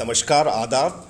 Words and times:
नमस्कार 0.00 0.48
आदाब। 0.48 1.08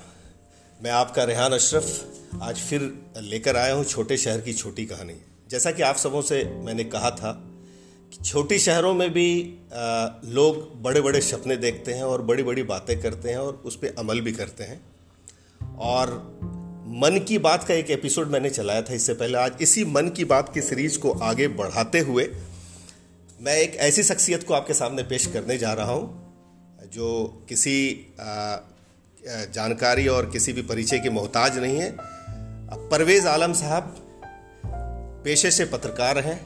मैं 0.83 0.91
आपका 0.91 1.23
रेहान 1.23 1.51
अशरफ 1.51 2.41
आज 2.41 2.57
फिर 2.59 2.81
लेकर 3.17 3.57
आया 3.57 3.73
हूँ 3.73 3.83
छोटे 3.83 4.17
शहर 4.17 4.41
की 4.41 4.53
छोटी 4.53 4.85
कहानी। 4.85 5.13
जैसा 5.49 5.71
कि 5.71 5.81
आप 5.81 5.95
सबों 5.95 6.21
से 6.21 6.43
मैंने 6.65 6.83
कहा 6.83 7.11
था 7.11 7.31
कि 8.11 8.23
छोटी 8.23 8.57
शहरों 8.59 8.93
में 8.93 9.09
भी 9.13 9.57
आ, 9.73 10.07
लोग 10.25 10.81
बड़े 10.81 11.01
बड़े 11.01 11.21
सपने 11.21 11.57
देखते 11.57 11.93
हैं 11.93 12.03
और 12.03 12.21
बड़ी 12.21 12.43
बड़ी 12.43 12.63
बातें 12.63 13.01
करते 13.01 13.29
हैं 13.29 13.37
और 13.37 13.61
उस 13.65 13.75
पर 13.75 13.95
अमल 13.99 14.21
भी 14.21 14.31
करते 14.31 14.63
हैं। 14.63 14.81
और 15.77 16.09
मन 17.01 17.19
की 17.27 17.37
बात 17.37 17.63
का 17.63 17.73
एक 17.73 17.89
एपिसोड 17.89 18.27
मैंने 18.27 18.49
चलाया 18.49 18.81
था 18.81 18.93
इससे 18.93 19.13
पहले। 19.13 19.37
आज 19.37 19.51
इसी 19.61 19.85
मन 19.85 20.09
की 20.09 20.25
बात 20.25 20.53
की 20.53 20.61
सीरीज़ 20.61 20.99
को 20.99 21.11
आगे 21.11 21.47
बढ़ाते 21.47 21.99
हुए 21.99 22.31
मैं 23.41 23.57
एक 23.57 23.75
ऐसी 23.75 24.03
शख्सियत 24.03 24.43
को 24.43 24.53
आपके 24.53 24.73
सामने 24.73 25.03
पेश 25.03 25.27
करने 25.27 25.57
जा 25.57 25.73
रहा 25.73 25.91
हूँ 25.91 26.19
जो 26.93 27.09
किसी 27.49 27.73
जानकारी 29.25 30.07
और 30.07 30.29
किसी 30.29 30.53
भी 30.53 30.61
परिचय 30.61 30.99
के 30.99 31.09
मोहताज 31.09 31.57
नहीं 31.57 31.77
है। 31.77 31.95
परवेज़ 32.89 33.27
आलम 33.27 33.53
साहब 33.53 33.95
पेशे 35.25 35.51
से 35.51 35.65
पत्रकार 35.65 36.19
हैं, 36.19 36.39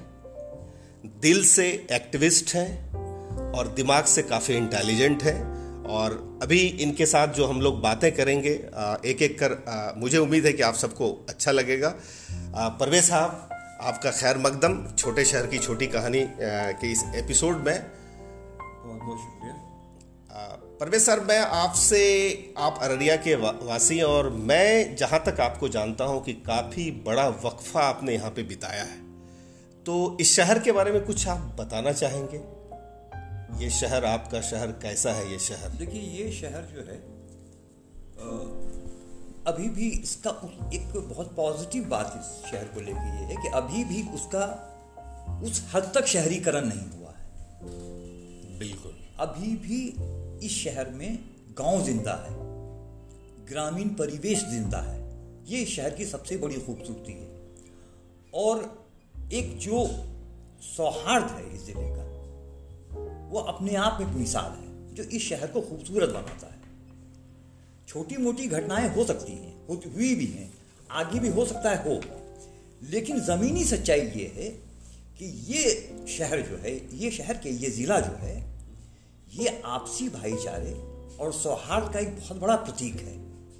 दिल 1.22 1.44
से 1.46 1.68
एक्टिविस्ट 1.92 2.54
हैं 2.56 3.52
और 3.54 3.68
दिमाग 3.68 4.06
से 4.06 4.22
काफ़ी 4.22 4.56
इंटेलिजेंट 4.56 5.24
हैं 5.24 5.44
और 5.90 6.40
अभी 6.44 6.60
इनके 6.60 7.06
साथ 7.06 7.28
जो 7.28 7.48
हम 7.48 7.62
लोग 7.62 7.82
बातें 7.82 8.12
करेंगे 8.12 8.52
एक 9.06 9.22
एक 9.22 9.38
कर 9.44 9.96
मुझे 9.98 10.18
उम्मीद 10.18 10.46
है 10.46 10.54
कि 10.54 10.62
आप 10.62 10.76
सबको 10.76 11.12
अच्छा 11.30 11.52
लगेगा। 11.52 11.94
परवेज 12.80 13.04
साहब, 13.04 13.50
आपका 13.82 14.12
खैर 14.12 14.38
मकदम, 14.38 14.86
छोटे 14.98 15.26
शहर 15.26 15.48
की 15.48 15.58
छोटी 15.58 15.88
कहानी 15.88 16.26
के 16.42 16.92
इस 16.92 17.04
एपिसोड 17.16 17.58
में। 17.58 17.80
बहुत 17.80 19.02
बहुत 19.02 19.35
परवेज 20.80 21.02
सर 21.02 21.20
मैं 21.20 21.40
आपसे 21.40 22.00
आप 22.58 22.80
अररिया 22.82 23.16
के 23.16 23.36
वासी 23.36 23.98
हैं 23.98 24.04
और 24.04 24.30
मैं 24.30 24.96
जहाँ 24.96 25.20
तक 25.26 25.40
आपको 25.40 25.68
जानता 25.68 26.06
हूँ 26.06 26.24
कि 26.24 26.34
काफ़ी 26.34 26.90
बड़ा 27.06 27.28
वक्फा 27.46 27.82
आपने 27.82 28.14
यहाँ 28.14 28.32
पे 28.32 28.44
बिताया 28.44 28.84
है। 28.84 28.98
तो 29.86 30.18
इस 30.22 30.36
शहर 30.36 30.60
के 30.60 30.72
बारे 30.72 30.92
में 30.92 31.02
कुछ 31.06 31.28
आप 31.28 31.56
बताना 31.60 31.92
चाहेंगे? 31.92 32.38
ये 33.64 33.70
शहर 33.70 34.06
आपका 34.06 34.42
शहर 34.42 34.72
कैसा 34.82 35.12
है 35.12 35.32
ये 35.32 35.40
शहर? 35.40 35.70
देखिए 35.70 36.02
ये 36.02 36.32
शहर 36.32 36.68
जो 36.74 36.82
है 36.82 36.98
अभी 39.48 39.70
भी 39.70 39.90
इसका 39.90 40.30
एक 40.74 40.94
बहुत 41.10 41.36
पॉजिटिव 41.36 41.84
बात 41.84 42.14
इस 42.20 42.52
शहर 42.52 42.66
को 42.66 42.80
लेकर 42.80 43.08
ये 43.16 43.26
है 43.26 43.36
कि 43.36 43.48
अभी 43.54 43.84
भी 43.84 44.04
उसका 44.14 44.46
उस 45.44 45.64
हद 45.76 45.92
तक 45.96 46.06
शहरीकरण 46.06 46.66
नहीं 46.66 47.00
हुआ 47.00 47.10
है। 47.10 48.60
बिल्कुल। 48.60 48.96
अभी 49.20 49.56
भी 49.56 49.82
इस 50.44 50.64
शहर 50.64 50.90
में 50.90 51.20
गाँव 51.58 51.84
ज़िंदा 51.84 52.14
है, 52.14 52.34
ग्रामीण 53.46 53.90
परिवेश 53.90 54.40
ज़िंदा 54.40 54.78
है। 54.78 55.04
ये 55.46 55.62
इस 55.62 55.70
शहर 55.70 55.90
की 55.90 56.06
सबसे 56.06 56.38
बड़ी 56.38 56.56
खूबसूरती 56.56 57.12
है। 57.12 57.28
और 58.34 58.88
एक 59.34 59.58
जो 59.58 59.86
सौहार्द 60.62 61.26
है 61.26 61.56
इस 61.56 61.66
ज़िले 61.66 61.90
का, 61.90 62.04
वो 63.32 63.40
अपने 63.40 63.76
आप 63.76 64.02
में 64.02 64.08
एक 64.10 64.16
मिसाल 64.16 64.52
है, 64.52 64.94
जो 64.96 65.04
इस 65.04 65.30
शहर 65.30 65.48
को 65.48 65.62
खूबसूरत 65.62 66.10
बनाता 66.10 66.48
है। 66.48 66.54
छोटी 67.88 68.18
मोटी 68.18 68.48
घटनाएँ 68.48 68.96
हो 68.96 69.06
सकती 69.06 69.32
हैं 69.32 69.68
होती 69.68 69.90
हुई 69.90 70.16
भी 70.16 70.26
हैं, 70.26 70.54
आगे 70.92 71.20
भी 71.20 71.30
हो 71.30 71.46
सकता 71.46 71.70
है, 71.70 71.84
हो। 71.84 72.02
लेकिन 72.84 73.20
ज़मीनी 73.20 73.64
सच्चाई 73.64 74.00
ये 74.00 74.32
है 74.36 74.50
कि 75.20 75.26
ये 75.26 76.06
शहर 76.08 76.42
जो 76.42 76.58
है, 76.58 76.98
ये 76.98 77.12
शहर 77.12 77.38
के, 77.38 77.50
ये 77.50 77.70
ज़िला 77.70 78.00
जो 78.00 78.12
है 78.12 78.55
ये 79.36 79.62
आपसी 79.68 80.08
भाईचारे 80.10 80.74
और 81.20 81.34
सौहार्द 81.34 81.92
का 81.94 82.00
एक 82.00 82.16
बहुत 82.16 82.38
बड़ा 82.42 82.56
प्रतीक 82.58 82.96
है। 82.98 83.16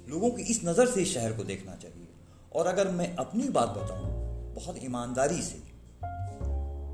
लोगों 0.08 0.30
की 0.30 0.42
इस 0.44 0.60
नज़र 0.64 0.86
से 0.86 1.02
इस 1.02 1.14
शहर 1.14 1.32
को 1.32 1.44
देखना 1.44 1.74
चाहिए। 1.76 2.06
और 2.52 2.66
अगर 2.66 2.90
मैं 2.90 3.14
अपनी 3.16 3.48
बात 3.50 3.68
बताऊँ, 3.70 4.10
बहुत 4.54 4.84
ईमानदारी 4.84 5.42
से 5.42 5.64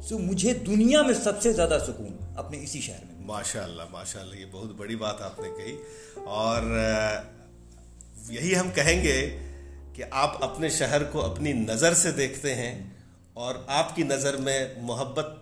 तो 0.02 0.18
मुझे 0.18 0.52
दुनिया 0.66 1.02
में 1.02 1.14
सबसे 1.14 1.52
ज़्यादा 1.52 1.78
सुकून 1.78 2.34
अपने 2.38 2.58
इसी 2.58 2.80
शहर 2.80 3.04
में 3.06 3.26
माशाल्लाह 3.26 3.86
माशाल्लाह, 3.88 4.38
ये 4.38 4.44
बहुत 4.46 4.76
बड़ी 4.78 4.96
बात 4.96 5.20
आपने 5.22 5.48
कही। 5.50 5.74
और 6.28 6.62
यही 8.30 8.52
हम 8.54 8.70
कहेंगे 8.70 9.20
कि 9.96 10.02
आप 10.02 10.38
अपने 10.42 10.70
शहर 10.70 11.04
को 11.04 11.18
अपनी 11.20 11.52
नज़र 11.54 11.94
से 11.94 12.12
देखते 12.12 12.52
हैं 12.54 12.74
और 13.36 13.64
आपकी 13.70 14.04
नज़र 14.04 14.36
में 14.38 14.82
मोहब्बत 14.82 15.41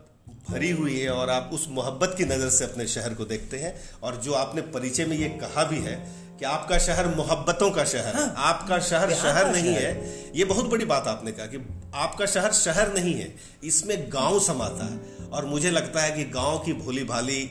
भरी 0.50 0.71
हुई 0.71 0.99
है 0.99 1.11
और 1.11 1.31
आप 1.31 1.50
उस 1.53 1.66
मोहब्बत 1.71 2.15
की 2.19 2.25
नज़र 2.25 2.49
से 2.50 2.65
अपने 2.65 2.87
शहर 2.88 3.15
को 3.15 3.25
देखते 3.25 3.59
हैं। 3.59 3.75
और 4.03 4.16
जो 4.16 4.33
आपने 4.34 4.62
परिचय 4.71 5.05
में 5.05 5.16
ये 5.16 5.28
कहा 5.41 5.65
भी 5.65 5.78
है 5.81 5.94
कि 6.38 6.44
आपका 6.44 6.78
शहर 6.78 7.09
मोहब्बतों 7.09 7.71
का 7.71 7.84
शहर 7.84 8.15
हाँ, 8.16 8.34
आपका 8.38 8.78
शहर 8.81 9.10
शहर 9.15 9.53
नहीं 9.53 9.75
शहर। 9.75 9.83
है। 9.83 10.33
ये 10.37 10.44
बहुत 10.44 10.66
बड़ी 10.66 10.84
बात 10.84 11.09
आपने 11.09 11.33
कहा 11.33 11.47
कि 11.47 11.59
आपका 11.97 12.27
शहर 12.27 12.53
शहर 12.53 12.93
नहीं 12.94 13.15
है। 13.15 13.34
इसमें 13.65 14.06
गाँव 14.12 14.39
समाता 14.41 14.84
है। 14.84 15.28
और 15.28 15.44
मुझे 15.47 15.71
लगता 15.71 16.03
है 16.03 16.12
कि 16.12 16.25
गाँव 16.31 16.59
की 16.59 16.72
भोली 16.75 17.05
भाली 17.05 17.43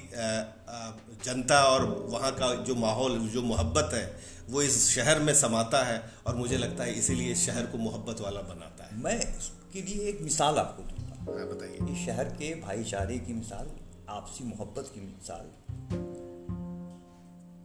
जनता 1.26 1.62
और 1.66 1.86
वहाँ 2.10 2.32
का 2.32 2.54
जो 2.64 2.76
माहौल 2.78 3.18
जो 3.30 3.42
मोहब्बत 3.44 3.92
है 3.94 4.06
वो 4.50 4.62
इस 4.62 4.78
शहर 4.90 5.20
में 5.20 5.34
समाता 5.36 5.84
है। 5.84 6.02
और 6.28 6.36
मुझे 6.36 6.58
लगता 6.58 6.84
है 6.84 6.94
इसीलिए 6.94 7.36
शहर 7.38 7.66
को 7.66 7.78
मोहब्बत 7.78 8.22
वाला 8.22 8.42
बनाता 8.44 8.84
है। 8.86 9.02
मैं 9.04 9.20
इसके 9.20 9.82
लिए 9.82 10.08
एक 10.10 10.22
मिसाल 10.22 10.58
आपको 10.58 10.84
हाँ, 10.84 10.99
बताइए। 11.26 11.94
इस 11.94 12.06
शहर 12.06 12.24
के 12.24 12.62
भाईचारे 12.62 13.20
की 13.20 13.34
मिसाल 13.34 13.72
आपसी 14.10 14.44
मोहब्बत 14.44 14.92
की 14.96 15.02
मिसाल। 15.02 15.74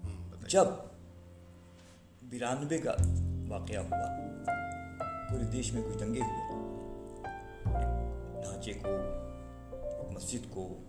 हम्म, 0.05 0.47
जब 0.47 0.67
बिरानवे 2.31 2.79
का 2.79 2.91
वाक़ 3.55 3.77
हुआ 3.77 4.25
पूरे 5.31 5.45
देश 5.45 5.73
में 5.73 5.85
कुछ 5.85 5.95
दंगे 5.95 6.21
हुए। 6.21 6.31
ढांचे 8.43 8.83
को 8.87 10.11
मस्जिद 10.11 10.51
को 10.59 10.85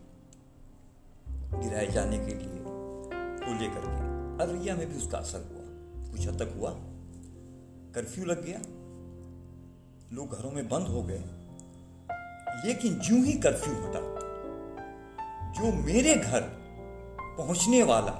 गिराए 1.59 1.87
जाने 1.87 2.17
के 2.17 2.33
लिए 2.33 2.63
को 3.39 3.59
लेकर 3.59 3.81
के 3.81 4.15
अररिया 4.43 4.75
में 4.75 4.89
भी 4.89 4.97
उसका 4.97 5.17
असर 5.17 5.37
हुआ। 5.37 5.65
कुछ 6.11 6.27
हद 6.27 6.41
तक 6.41 6.55
हुआ। 6.57 6.71
कर्फ्यू 7.93 8.25
लग 8.25 8.45
गया। 8.45 8.59
लोग 10.15 10.29
घरों 10.29 10.51
में 10.51 10.69
बंद 10.69 10.87
हो 10.87 11.03
गए। 11.03 11.23
लेकिन 12.63 12.93
जो 12.99 13.15
ही 13.23 13.33
कर्फ्यू 13.33 13.73
हटा 13.75 14.01
जो 15.51 15.71
मेरे 15.75 16.15
घर 16.15 16.41
पहुँचने 17.37 17.81
वाला 17.83 18.13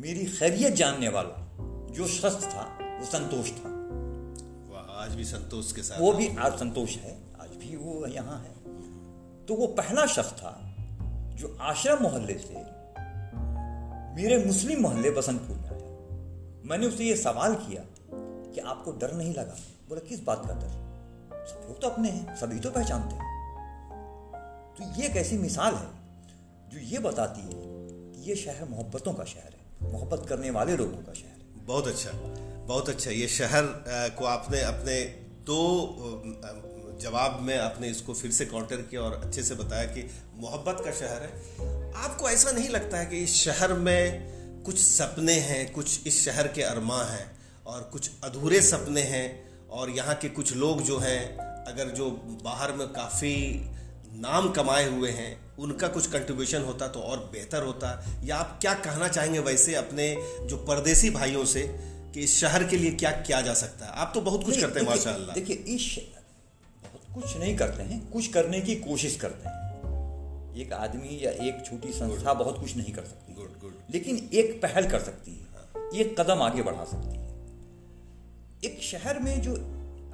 मेरी 0.00 0.24
खैरियत 0.28 0.74
जानने 0.74 1.08
वाला 1.08 1.36
जो 1.90 2.06
शख्स 2.08 2.44
था 2.46 2.62
वो 2.82 3.06
संतोष 3.06 3.50
था। 3.50 3.68
आज 5.00 5.14
भी 5.16 5.24
संतोष 5.24 5.72
के 5.72 5.82
साथ 5.82 6.00
वो 6.00 6.12
भी 6.12 6.26
आज 6.36 6.58
संतोष 6.58 6.96
है 6.96 7.12
आज 7.40 7.50
भी 7.56 7.76
वो 7.76 8.06
यहाँ 8.06 8.38
है। 8.38 8.52
तो 9.46 9.54
वो 9.54 9.66
पहला 9.78 10.06
शख्स 10.06 10.32
था 10.32 10.52
जो 11.36 11.56
आश्रम 11.60 12.02
मोहल्ले 12.02 12.34
से 12.38 12.54
मेरे 14.14 14.44
मुस्लिम 14.46 14.82
मोहल्ले 14.82 15.10
बसंतपुर 15.10 15.56
में 15.56 15.70
आया। 15.70 16.68
मैंने 16.68 16.86
उससे 16.86 17.04
ये 17.04 17.16
सवाल 17.16 17.54
किया 17.54 17.82
कि 18.12 18.60
आपको 18.60 18.92
डर 18.92 19.14
नहीं 19.14 19.34
लगा? 19.34 19.56
बोला 19.88 20.08
किस 20.08 20.22
बात 20.24 20.42
का 20.46 20.54
डर? 20.54 20.70
सब 21.46 21.66
लोग 21.68 21.80
तो 21.80 21.88
अपने 21.88 22.08
हैं 22.08 22.36
सभी 22.36 22.60
तो 22.60 22.70
पहचानते 22.70 23.14
हैं। 23.14 23.29
तो 24.80 24.86
ये 25.00 25.06
एक 25.06 25.16
ऐसी 25.16 25.36
मिसाल 25.38 25.74
है 25.74 25.88
जो 26.72 26.78
ये 26.88 26.98
बताती 26.98 27.40
है 27.40 27.48
कि 27.52 28.28
ये 28.28 28.36
शहर 28.36 28.68
मोहब्बतों 28.68 29.12
का 29.14 29.24
शहर 29.24 29.52
है, 29.52 29.92
मोहब्बत 29.92 30.28
करने 30.28 30.50
वाले 30.50 30.76
लोगों 30.76 31.02
का 31.04 31.12
शहर 31.12 31.30
है। 31.30 31.64
बहुत 31.66 31.88
अच्छा 31.88 32.10
बहुत 32.66 32.88
अच्छा। 32.88 33.10
ये 33.10 33.26
शहर 33.28 33.66
को 34.18 34.24
आपने 34.24 34.60
अपने 34.60 35.00
दो 35.46 35.58
जवाब 37.02 37.38
में 37.42 37.56
आपने 37.58 37.88
इसको 37.88 38.14
फिर 38.14 38.30
से 38.30 38.46
काउंटर 38.46 38.76
किया 38.82 39.00
और 39.00 39.20
अच्छे 39.24 39.42
से 39.42 39.54
बताया 39.54 39.84
कि 39.84 40.08
मोहब्बत 40.36 40.82
का 40.84 40.92
शहर 40.92 41.22
है। 41.22 41.92
आपको 41.96 42.28
ऐसा 42.28 42.52
नहीं 42.52 42.68
लगता 42.68 42.98
है 42.98 43.06
कि 43.06 43.18
इस 43.18 43.34
शहर 43.34 43.72
में 43.72 44.62
कुछ 44.64 44.78
सपने 44.78 45.32
हैं, 45.32 45.72
कुछ 45.72 46.06
इस 46.06 46.24
शहर 46.24 46.48
के 46.48 46.62
अरमा 46.62 47.02
हैं 47.04 47.26
और 47.66 47.88
कुछ 47.92 48.10
अधूरे 48.24 48.60
सपने 48.62 49.02
हैं 49.02 49.26
और 49.68 49.90
यहाँ 49.90 50.14
के 50.14 50.28
कुछ 50.28 50.54
लोग 50.56 50.82
जो 50.82 50.98
हैं, 50.98 51.36
अगर 51.66 51.90
जो 51.94 52.10
बाहर 52.44 52.72
में 52.72 52.86
काफ़ी 52.88 53.34
नाम 54.12 54.50
कमाए 54.50 54.88
हुए 54.90 55.10
हैं 55.10 55.56
उनका 55.58 55.88
कुछ 55.88 56.06
कंट्रीब्यूशन 56.06 56.62
होता 56.62 56.88
तो 56.88 57.00
और 57.00 57.18
बेहतर 57.32 57.62
होता। 57.62 58.20
या 58.24 58.36
आप 58.36 58.58
क्या 58.60 58.74
कहना 58.74 59.08
चाहेंगे 59.08 59.38
वैसे 59.38 59.74
अपने 59.74 60.16
जो 60.46 60.56
परदेसी 60.56 61.10
भाइयों 61.10 61.44
से 61.44 61.62
कि 62.14 62.20
इस 62.20 62.38
शहर 62.40 62.64
के 62.64 62.76
लिए 62.76 62.90
क्या 62.90 63.10
किया 63.10 63.40
जा 63.40 63.54
सकता 63.54 63.86
है? 63.86 63.92
आप 63.92 64.10
तो 64.14 64.20
बहुत 64.20 64.44
कुछ 64.44 64.60
करते 64.60 64.80
हैं 64.80 64.86
माशाल्लाह। 64.86 65.34
देखिए 65.34 65.56
इस 65.56 65.98
बहुत 66.82 67.22
कुछ 67.22 67.36
नहीं 67.36 67.56
करते 67.56 67.82
हैं 67.82 68.10
कुछ 68.10 68.26
करने 68.26 68.60
की 68.60 68.76
कोशिश 68.76 69.16
करते 69.16 69.48
हैं। 69.48 69.58
एक 70.56 70.72
आदमी 70.72 71.20
या 71.22 71.30
एक 71.30 71.62
छोटी 71.66 71.92
संस्था 71.92 72.34
बहुत 72.34 72.60
कुछ 72.60 72.76
नहीं 72.76 72.92
कर 72.92 73.02
सकती। 73.02 73.34
गुड 73.34 73.60
गुड 73.60 73.74
लेकिन 73.90 74.30
एक 74.34 74.62
पहल 74.62 74.90
कर 74.90 75.00
सकती 75.00 75.30
है। 75.30 75.46
एक 76.00 76.20
कदम 76.20 76.42
आगे 76.42 76.62
बढ़ा 76.62 76.84
सकती 76.84 77.16
है। 77.16 77.28
एक 78.64 78.82
शहर 78.82 79.18
में 79.18 79.42
जो 79.42 79.56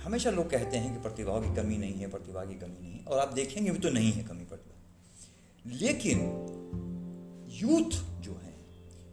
हमेशा 0.06 0.30
लोग 0.30 0.50
कहते 0.50 0.76
हैं 0.76 0.94
कि 0.94 1.00
प्रतिभा 1.02 1.40
की 1.40 1.62
कमी 1.62 1.76
नहीं 1.78 1.94
है, 1.94 2.10
प्रतिभा 2.10 2.44
की 2.44 2.54
कमी 2.54 2.82
नहीं 2.82 2.92
है। 2.92 3.04
और 3.04 3.18
आप 3.18 3.32
देखेंगे 3.32 3.70
भी 3.70 3.78
तो 3.78 3.90
नहीं 3.90 4.12
है 4.12 4.22
कमी 4.24 4.44
प्रतिभा। 4.44 4.76
लेकिन 5.76 6.18
यूथ 7.50 7.90
जो 8.22 8.40
है, 8.44 8.54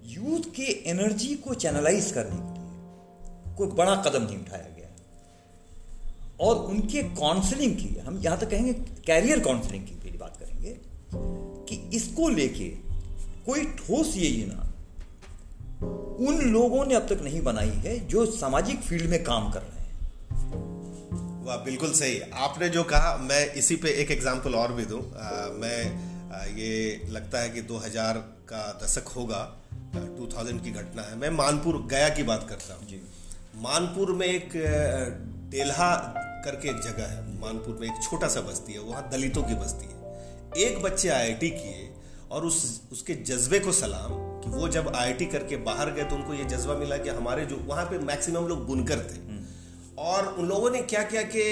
यूथ 0.03 0.53
के 0.55 0.89
एनर्जी 0.89 1.35
को 1.35 1.53
चैनलाइज 1.53 2.11
करने 2.11 2.35
के 2.35 2.59
लिए 2.59 3.55
कोई 3.55 3.67
बड़ा 3.67 3.95
कदम 3.95 4.23
नहीं 4.23 4.37
उठाया 4.37 4.69
गया 4.77 4.89
और 6.39 6.55
उनके 6.55 7.03
काउंसलिंग 7.03 7.75
की 7.75 7.99
हम 7.99 8.19
यहाँ 8.19 8.39
तक 8.39 8.49
कहेंगे 8.49 8.73
कैरियर 9.05 9.39
काउंसलिंग 9.39 9.87
की 9.87 9.95
मेरी 9.95 10.17
बात 10.17 10.37
करेंगे 10.37 10.77
कि 11.69 11.97
इसको 11.97 12.29
लेके 12.29 12.69
कोई 13.45 13.65
ठोस 13.65 14.17
ये 14.17 14.29
योजना 14.29 14.69
उन 16.27 16.41
लोगों 16.41 16.85
ने 16.85 16.95
अब 16.95 17.13
तक 17.13 17.21
नहीं 17.21 17.41
बनाई 17.41 17.69
है 17.69 18.07
जो 18.07 18.25
सामाजिक 18.25 18.81
फ़ील्ड 18.81 19.09
में 19.09 19.23
काम 19.23 19.51
कर 19.51 19.61
रहे 19.61 19.77
हैं। 19.77 19.82
वाह 21.43 21.57
बिल्कुल 21.57 21.91
सही। 21.93 22.19
आपने 22.39 22.69
जो 22.69 22.83
कहा 22.83 23.15
मैं 23.21 23.45
इसी 23.53 23.75
पे 23.75 23.89
एक 24.01 24.11
एग्जांपल 24.11 24.53
और 24.55 24.73
भी 24.73 24.85
दूँ। 24.85 24.99
मैं 25.61 25.79
आ, 26.31 26.43
ये 26.57 27.07
लगता 27.09 27.39
है 27.39 27.49
कि 27.49 27.61
2000 27.63 28.17
का 28.49 28.61
दशक 28.83 29.07
होगा 29.07 29.41
2000 29.95 30.63
की 30.63 30.71
घटना 30.71 31.01
है। 31.01 31.17
मैं 31.17 31.29
मानपुर 31.31 31.81
गया 31.87 32.09
की 32.09 32.23
बात 32.23 32.45
करता 32.49 32.73
हूँ। 32.73 33.01
मानपुर 33.63 34.11
में 34.11 34.27
एक 34.27 34.49
डेल्हा 35.51 35.89
करके 36.45 36.69
एक 36.69 36.79
जगह 36.81 37.07
है। 37.07 37.39
मानपुर 37.41 37.77
में 37.81 37.87
एक 37.87 38.01
छोटा 38.03 38.27
सा 38.27 38.41
बस्ती 38.41 38.73
है 38.73 38.79
वहाँ 38.81 39.07
दलितों 39.11 39.43
की 39.43 39.55
बस्ती 39.55 39.85
है। 39.85 40.63
एक 40.63 40.81
बच्चे 40.83 41.09
आईआईटी 41.09 41.49
किए 41.49 41.89
और 42.31 42.45
उस 42.45 42.57
उसके 42.91 43.13
जज्बे 43.23 43.59
को 43.59 43.71
सलाम 43.71 44.11
कि 44.41 44.49
वो 44.49 44.67
जब 44.69 44.91
आईआईटी 44.95 45.25
करके 45.25 45.57
बाहर 45.67 45.91
गए 45.91 46.03
तो 46.03 46.15
उनको 46.15 46.33
ये 46.33 46.45
जज्बा 46.47 46.73
मिला 46.75 46.97
कि 46.97 47.09
हमारे 47.11 47.45
जो 47.45 47.57
वहाँ 47.65 47.85
पे 47.85 47.99
मैक्सिमम 48.05 48.47
लोग 48.47 48.65
बुनकर 48.67 48.99
थे। 49.11 49.21
और 50.03 50.27
उन 50.29 50.45
लोगों 50.45 50.69
ने 50.69 50.81
क्या 50.83 51.03
किया 51.03 51.21
कि 51.21 51.43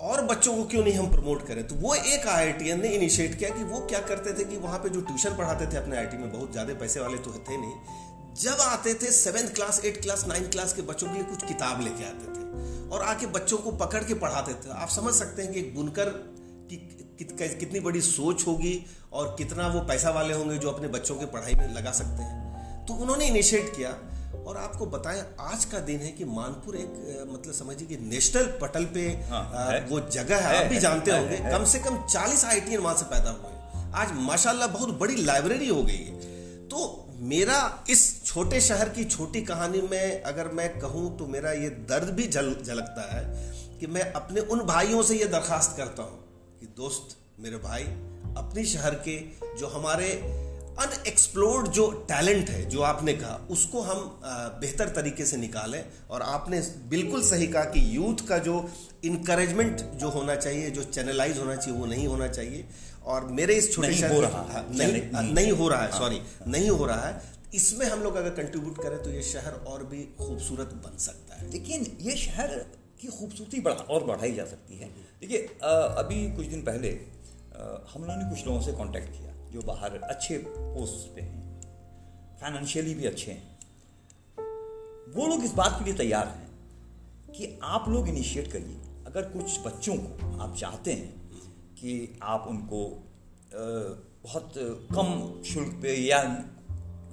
और 0.00 0.22
बच्चों 0.26 0.54
को 0.56 0.64
क्यों 0.64 0.82
नहीं 0.84 0.94
हम 0.94 1.10
प्रमोट 1.10 1.46
करें? 1.46 1.66
तो 1.68 1.74
वो 1.74 1.94
एक 1.94 2.26
आई 2.28 2.74
ने 2.74 2.88
इनिशिएट 2.88 3.38
किया 3.38 3.50
कि 3.50 3.64
वो 3.64 3.78
क्या 3.86 4.00
करते 4.02 4.32
थे 4.38 4.44
कि 4.44 4.56
वहाँ 4.56 4.78
पे 4.78 4.88
जो 4.88 5.00
ट्यूशन 5.02 5.36
पढ़ाते 5.36 5.66
थे 5.66 5.76
अपने 5.76 5.96
आई 5.96 6.18
में 6.18 6.32
बहुत 6.32 6.52
ज़्यादा 6.52 6.74
पैसे 6.74 7.00
वाले 7.00 7.18
तो 7.18 7.32
थे 7.48 7.56
नहीं। 7.56 8.34
जब 8.34 8.60
आते 8.60 8.94
थे 8.94 9.10
seventh 9.12 9.48
class 9.54 9.80
eight 9.84 10.00
class 10.02 10.26
ninth 10.28 10.50
class 10.50 10.72
के 10.72 10.82
बच्चों 10.82 11.08
के 11.08 11.14
लिए 11.14 11.24
कुछ 11.24 11.44
किताब 11.44 11.80
लेके 11.80 12.04
आते 12.04 12.26
थे 12.28 12.88
और 12.88 13.02
आके 13.02 13.26
बच्चों 13.32 13.58
को 13.58 13.72
पकड़ 13.78 14.02
के 14.04 14.14
पढ़ाते 14.16 14.54
थे। 14.54 14.70
आप 14.72 14.88
समझ 14.90 15.14
सकते 15.14 15.42
हैं 15.42 15.52
कि 15.52 15.60
एक 15.60 15.74
बुनकर 15.74 16.08
की 16.70 16.76
कित, 17.18 17.36
कितनी 17.60 17.80
बड़ी 17.80 18.00
सोच 18.00 18.46
होगी 18.46 18.74
और 19.12 19.34
कितना 19.38 19.66
वो 19.68 19.80
पैसा 19.80 20.10
वाले 20.10 20.34
होंगे 20.34 20.58
जो 20.58 20.70
अपने 20.70 20.88
बच्चों 20.88 21.16
के 21.16 21.26
पढ़ाई 21.26 21.54
में 21.54 21.74
लगा 21.74 21.92
सकते 21.92 22.22
हैं। 22.22 22.86
तो 22.86 22.94
उन्होंने 22.94 23.26
इनिशिएट 23.26 23.76
किया 23.76 23.90
और 24.46 24.56
आपको 24.56 24.86
बताएँ 24.86 25.22
आज 25.40 25.64
का 25.64 25.78
दिन 25.78 26.00
है 26.00 26.12
कि 26.12 26.24
मानपुर 26.24 26.76
एक 26.76 27.28
मतलब 27.32 27.54
समझिए 27.54 27.88
कि 27.88 27.96
नेशनल 27.96 28.44
पटल 28.44 28.84
पे 28.84 29.06
हाँ, 29.30 29.42
आ, 29.54 29.78
वो 29.88 30.00
जगह 30.00 30.36
है, 30.36 30.56
है 30.56 30.64
आप 30.64 30.70
भी 30.70 30.78
जानते 30.78 31.10
है, 31.10 31.18
होंगे 31.20 31.36
है, 31.36 31.50
कम 31.52 31.64
से 31.64 31.78
कम 31.78 31.98
40 32.08 32.44
आई 32.44 32.76
वहाँ 32.76 32.94
से 32.96 33.04
पैदा 33.04 33.30
हुए 33.30 33.90
आज 33.94 34.12
माशाल्लाह 34.12 34.68
बहुत 34.68 34.98
बड़ी 34.98 35.16
लाइब्रेरी 35.16 35.68
हो 35.68 35.82
गई 35.82 35.96
है। 35.96 36.18
तो 36.68 37.06
मेरा 37.18 37.84
इस 37.90 38.24
छोटे 38.24 38.60
शहर 38.60 38.88
की 38.88 39.04
छोटी 39.04 39.42
कहानी 39.42 39.80
में 39.80 40.22
अगर 40.22 40.48
मैं 40.48 40.78
कहूँ 40.80 41.18
तो 41.18 41.26
मेरा 41.26 41.52
ये 41.52 41.68
दर्द 41.68 42.08
भी 42.08 42.28
झल 42.28 42.56
झलकता 42.66 43.14
है 43.14 43.24
कि 43.80 43.86
मैं 43.86 44.12
अपने 44.12 44.40
उन 44.40 44.60
भाइयों 44.60 45.02
से 45.02 45.16
ये 45.16 45.24
दरखास्त 45.24 45.76
करता 45.76 46.02
हूँ 46.02 46.18
कि 46.60 46.66
दोस्त 46.66 47.16
मेरे 47.40 47.56
भाई 47.56 47.82
अपनी 48.36 48.64
शहर 48.64 48.94
के 49.08 49.16
जो 49.58 49.66
हमारे 49.66 50.08
अनएक्सप्लोर्ड 50.80 51.68
जो 51.68 51.90
टैलेंट 52.08 52.48
है 52.50 52.64
जो 52.70 52.80
आपने 52.82 53.12
कहा 53.14 53.34
उसको 53.50 53.80
हम 53.80 53.98
बेहतर 54.60 54.88
तरीके 54.94 55.24
से 55.24 55.36
निकालें 55.36 55.84
और 56.10 56.22
आपने 56.22 56.60
बिल्कुल 56.88 57.22
सही 57.22 57.46
कहा 57.46 57.64
कि 57.64 57.84
यूथ 57.96 58.26
का 58.28 58.38
जो 58.38 58.56
इनकरेजमेंट 59.04 59.80
जो 60.00 60.08
होना 60.10 60.34
चाहिए 60.36 60.70
जो 60.70 60.82
चैनलाइज 60.84 61.38
होना 61.38 61.56
चाहिए 61.56 61.78
वो 61.80 61.86
नहीं 61.86 62.06
होना 62.06 62.28
चाहिए। 62.28 62.64
और 63.04 63.24
मेरे 63.38 63.54
इस 63.54 63.72
छोटे 63.72 63.88
नहीं 63.88 64.02
हो 64.04 64.20
रहा। 64.20 64.40
है 64.40 64.52
हाँ, 64.52 64.66
नहीं, 64.70 64.92
नहीं, 64.92 65.32
नहीं। 65.34 65.52
हो 65.52 65.68
रहा 65.68 65.82
है 65.82 65.90
सॉरी 65.92 66.18
हाँ, 66.18 66.46
नहीं 66.46 66.68
हो 66.70 66.86
रहा 66.86 67.06
है। 67.08 67.32
इसमें 67.54 67.86
हम 67.86 68.02
लोग 68.02 68.14
अगर 68.16 68.30
कंट्रीब्यूट 68.32 68.82
करें 68.82 69.02
तो 69.02 69.10
ये 69.10 69.22
शहर 69.22 69.52
और 69.68 69.84
भी 69.84 70.02
खूबसूरत 70.18 70.72
बन 70.84 70.96
सकता 70.98 71.36
है। 71.36 71.50
लेकिन 71.50 71.86
ये 72.00 72.16
शहर 72.16 72.54
की 73.00 73.08
खूबसूरती 73.08 73.60
बढ़ा 73.60 73.84
और 73.90 74.04
बढ़ाई 74.04 74.32
जा 74.34 74.44
सकती 74.46 74.78
है। 74.78 74.88
देखिए 75.20 75.38
अभी 75.62 76.24
कुछ 76.36 76.46
दिन 76.46 76.62
पहले 76.62 76.90
हम 77.92 78.00
लोगों 78.00 78.16
ने 78.16 78.30
कुछ 78.30 78.46
लोगों 78.46 78.60
से 78.62 78.72
कांटेक्ट 78.72 79.08
किया। 79.08 79.33
जो 79.54 79.62
बाहर 79.62 79.98
अच्छे 80.04 80.38
पोस्ट 80.46 81.14
पे 81.14 81.22
हैं 81.22 81.42
फाइनेंशियली 82.40 82.94
भी 82.94 83.04
अच्छे 83.06 83.30
हैं। 83.30 83.52
वो 85.14 85.26
लोग 85.26 85.44
इस 85.44 85.52
बात 85.52 85.78
के 85.78 85.84
लिए 85.84 85.94
तैयार 85.94 86.26
हैं 86.28 87.32
कि 87.32 87.58
आप 87.62 87.88
लोग 87.88 88.08
इनिशिएट 88.08 88.52
करिए। 88.52 88.80
अगर 89.06 89.22
कुछ 89.30 89.58
बच्चों 89.60 89.96
को 89.96 90.38
आप 90.42 90.56
चाहते 90.56 90.92
हैं 90.92 91.10
कि 91.74 92.18
आप 92.22 92.46
उनको 92.48 92.80
बहुत 94.24 94.52
कम 94.96 95.42
शुल्क 95.44 95.78
पे 95.82 95.94
या 95.96 96.22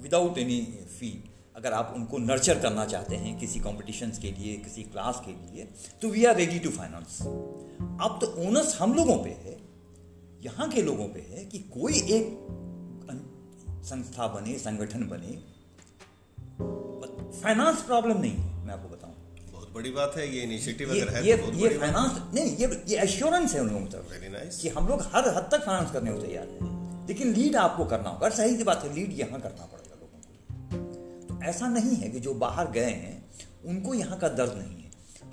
विदाउट 0.00 0.38
एनी 0.38 0.60
फ़ी 0.98 1.12
अगर 1.56 1.72
आप 1.72 1.92
उनको 1.96 2.18
नर्चर 2.18 2.60
करना 2.60 2.86
चाहते 2.86 3.16
हैं 3.16 3.38
किसी 3.38 3.60
कॉम्पिटिशन्स 3.60 4.18
के 4.18 4.30
लिए, 4.32 4.56
किसी 4.56 4.82
क्लास 4.82 5.22
के 5.26 5.32
लिए 5.32 5.68
तो 6.02 6.08
we 6.08 6.24
are 6.24 6.36
ready 6.36 6.58
to 6.58 6.70
finance 6.70 7.20
अब 7.22 8.18
तो 8.20 8.26
ओनर्स 8.46 8.80
हम 8.80 8.94
लोगों 8.94 9.16
पे 9.24 9.30
है 9.30 9.56
यहाँ 10.42 10.68
के 10.68 10.82
लोगों 10.82 11.04
पे 11.08 11.20
है 11.30 11.44
कि 11.44 11.58
कोई 11.72 11.98
एक 12.12 12.38
संस्था 13.84 14.26
बने 14.26 14.58
संगठन 14.58 15.06
बने 15.08 15.32
फाइनेंस 17.42 17.82
प्रॉब्लम 17.82 18.20
नहीं 18.20 18.32
है 18.32 18.64
मैं 18.66 18.74
आपको 18.74 18.88
बताऊँ। 18.88 19.14
बहुत 19.52 19.72
बड़ी 19.74 19.90
बात 19.90 20.16
है 20.16 20.26
ये 20.36 20.42
इनिशिएटिव 20.42 20.90
अगर 20.90 21.08
है 21.08 21.26
ये 21.26 21.36
तो 21.36 21.52
ये 21.52 21.68
फाइनेंस 21.78 22.18
नहीं 22.34 22.56
ये 22.56 22.82
ये 22.88 22.98
एश्योरेंस 23.00 23.54
है 23.54 23.60
उन 23.60 23.68
लोगों 23.68 23.80
की 23.80 23.92
तरफ़ 23.92 24.10
वेरी 24.12 24.28
नाइस 24.28 24.58
कि 24.60 24.68
हम 24.68 24.88
लोग 24.88 25.02
हर 25.14 25.28
हद 25.28 25.48
तक 25.52 25.64
फाइनेंस 25.66 25.92
करने 25.92 26.12
को 26.12 26.18
तैयार 26.18 26.48
हैं। 26.48 27.06
लेकिन 27.08 27.32
लीड 27.34 27.56
आपको 27.56 27.84
करना 27.84 28.10
होगा। 28.10 28.28
सही 28.30 28.56
सी 28.56 28.64
बात 28.64 28.84
है 28.84 28.94
लीड 28.94 29.12
यहाँ 29.18 29.40
करना 29.40 29.66
पड़ेगा 29.66 29.96
लोगों 30.00 30.18
को। 30.18 31.28
तो 31.28 31.42
ऐसा 31.44 31.68
नहीं 31.68 31.96
है 31.96 32.08
कि 32.08 32.20
जो 32.20 32.34
बाहर 32.34 32.70
गए 32.70 32.90
हैं 32.96 33.14
उनको 33.64 33.94
यहाँ 33.94 34.18
का 34.18 34.28
दर्द 34.28 34.52
नहीं 34.58 34.82
है। 34.82 34.90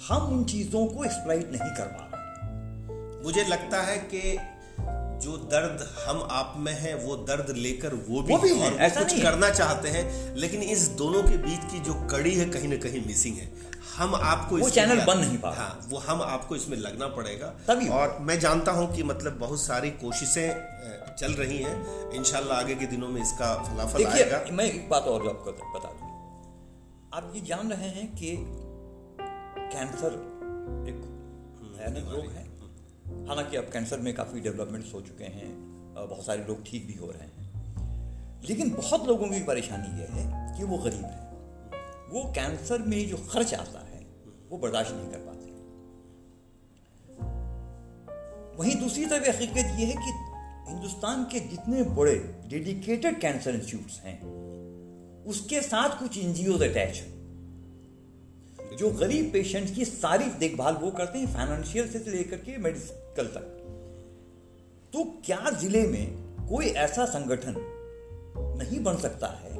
हम 0.07 0.31
उन 0.33 0.43
चीज़ों 0.45 0.85
को 0.87 1.03
एक्सप्लाइट 1.05 1.51
नहीं 1.51 1.73
कर 1.77 1.87
पा 1.87 2.09
रहे 2.13 3.23
मुझे 3.23 3.43
लगता 3.43 3.81
है 3.81 3.97
कि 4.13 4.37
जो 5.19 5.37
दर्द 5.51 5.81
हम 6.05 6.21
आप 6.31 6.53
में 6.57 6.73
है 6.73 6.93
वो 6.97 7.15
दर्द 7.27 7.49
लेकर 7.55 7.93
वो 7.93 8.21
भी, 8.21 8.33
वो 8.33 8.39
भी 8.39 8.51
और 8.59 8.73
ऐसा 8.79 9.03
कुछ 9.03 9.21
करना 9.21 9.49
चाहते 9.51 9.89
हैं 9.89 10.35
लेकिन 10.35 10.61
इस 10.63 10.87
दोनों 10.97 11.23
के 11.23 11.37
बीच 11.39 11.71
की 11.71 11.79
जो 11.79 11.93
कड़ी 12.11 12.35
है 12.35 12.45
कहीं 12.49 12.67
ना 12.67 12.77
कहीं 12.77 13.05
मिसिंग 13.05 13.37
है। 13.37 13.47
हम 13.95 14.15
आपको 14.15 14.57
वो 14.57 14.69
चैनल 14.69 14.99
बन 15.05 15.17
नहीं 15.17 15.37
पा 15.37 15.49
हाँ 15.51 15.87
वो 15.89 15.97
हम 15.99 16.21
आपको 16.21 16.55
इसमें 16.55 16.77
लगना 16.77 17.07
पड़ेगा। 17.15 17.47
तभी 17.67 17.87
और 17.91 18.17
मैं 18.21 18.39
जानता 18.39 18.71
हूँ 18.71 18.93
कि 18.95 19.03
मतलब 19.03 19.37
बहुत 19.39 19.61
सारी 19.61 19.89
कोशिशें 20.03 21.15
चल 21.15 21.33
रही 21.33 21.57
हैं। 21.57 22.11
इनशाला 22.15 22.55
आगे 22.55 22.75
के 22.75 22.85
दिनों 22.87 23.07
में 23.07 23.21
इसका 23.21 23.53
फलाफल 23.63 24.05
आएगा। 24.05 24.43
मैं 24.51 24.65
एक 24.65 24.89
बात 24.89 25.03
और 25.05 25.27
आपको 25.29 25.51
बता 25.51 25.89
दूँ। 25.89 26.07
आप 27.13 27.31
ये 27.35 27.41
जान 27.41 27.71
रहे 27.71 27.89
हैं 27.89 28.07
कि 28.15 28.35
कैंसर 29.73 30.13
एक 30.89 31.01
भयानक 31.71 32.11
रोग 32.11 32.31
है। 32.31 32.47
हालाँकि 33.27 33.57
अब 33.57 33.63
कैंसर 33.63 33.99
में 33.99 34.13
काफ़ी 34.13 34.41
डेवलपमेंट्स 34.41 34.93
हो 34.93 35.01
चुके 35.01 35.23
हैं 35.23 35.69
बहुत 36.09 36.25
सारे 36.25 36.43
लोग 36.43 36.63
ठीक 36.65 36.87
भी 36.87 36.93
हो 36.93 37.11
रहे 37.11 37.23
हैं। 37.23 37.39
लेकिन 38.49 38.69
बहुत 38.69 39.07
लोगों 39.07 39.27
की 39.27 39.43
परेशानी 39.43 40.01
यह 40.01 40.07
है 40.11 40.57
कि 40.57 40.63
वो 40.63 40.77
गरीब 40.77 41.05
है। 41.05 41.29
वो 42.09 42.31
कैंसर 42.31 42.81
में 42.81 43.09
जो 43.09 43.17
खर्च 43.17 43.53
आता 43.53 43.79
है, 43.79 44.07
वो 44.49 44.57
बर्दाश्त 44.57 44.91
नहीं 44.91 45.07
कर 45.07 45.17
पाते। 45.17 45.39
वहीं 48.57 48.75
दूसरी 48.75 49.05
तरफ़ 49.05 49.29
हकीकत 49.29 49.57
यह 49.57 49.87
है 49.87 49.93
कि 49.93 50.71
हिंदुस्तान 50.71 51.23
के 51.23 51.39
जितने 51.39 51.83
बड़े 51.83 52.15
डेडिकेटेड 52.47 53.19
कैंसर 53.19 53.55
इंस्टीट्यूट 53.55 54.05
हैं, 54.05 54.21
उसके 55.25 55.61
साथ 55.61 55.99
कुछ 55.99 56.17
एनजीओ 56.17 56.57
अटैच 56.57 56.97
हैं। 56.97 57.18
जो 58.79 58.89
गरीब 58.89 59.29
पेशेंट 59.33 59.73
की 59.75 59.85
सारी 59.85 60.25
देखभाल 60.39 60.73
वो 60.73 60.91
करते 60.91 61.19
हैं 61.19 61.33
फाइनेंशियल 61.33 61.87
से 61.89 61.99
लेकर 62.11 62.37
के 62.37 62.57
मेडिकल 62.57 63.27
तक। 63.27 63.55
तो 64.93 65.03
क्या 65.25 65.49
ज़िले 65.51 65.81
में 65.87 66.05
कोई 66.49 66.65
ऐसा 66.65 67.05
संगठन 67.05 67.55
नहीं 68.59 68.79
बन 68.83 68.97
सकता 68.97 69.27
है 69.27 69.53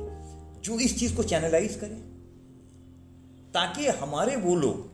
जो 0.61 0.79
इस 0.79 0.99
चीज़ 0.99 1.15
को 1.15 1.23
चैनलाइज 1.23 1.75
करे? 1.75 1.95
ताकि 3.53 3.87
हमारे 3.87 4.35
वो 4.35 4.55
लोग 4.55 4.87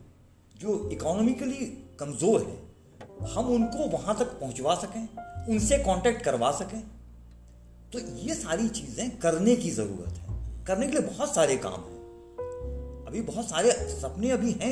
जो 0.59 0.89
इकोनॉमिकली 0.89 1.65
कमज़ोर 1.99 2.41
हैं, 2.41 3.27
हम 3.27 3.47
उनको 3.47 3.87
वहाँ 3.87 4.17
तक 4.19 4.39
पहुंचवा 4.39 4.75
सकें, 4.75 5.07
उनसे 5.47 5.77
कांटेक्ट 5.77 6.21
करवा 6.21 6.51
सकें। 6.51 6.79
तो 7.93 7.99
ये 7.99 8.35
सारी 8.35 8.69
चीज़ें 8.69 9.17
करने 9.17 9.55
की 9.55 9.71
ज़रूरत 9.71 10.17
है। 10.17 10.65
करने 10.65 10.87
के 10.87 10.91
लिए 10.91 11.07
बहुत 11.07 11.35
सारे 11.35 11.57
काम 11.57 11.79
हैं। 11.81 11.94
अभी 13.15 13.23
बहुत 13.23 13.45
सारे 13.49 13.71
सपने 13.91 14.29
अभी 14.31 14.51
हैं 14.51 14.71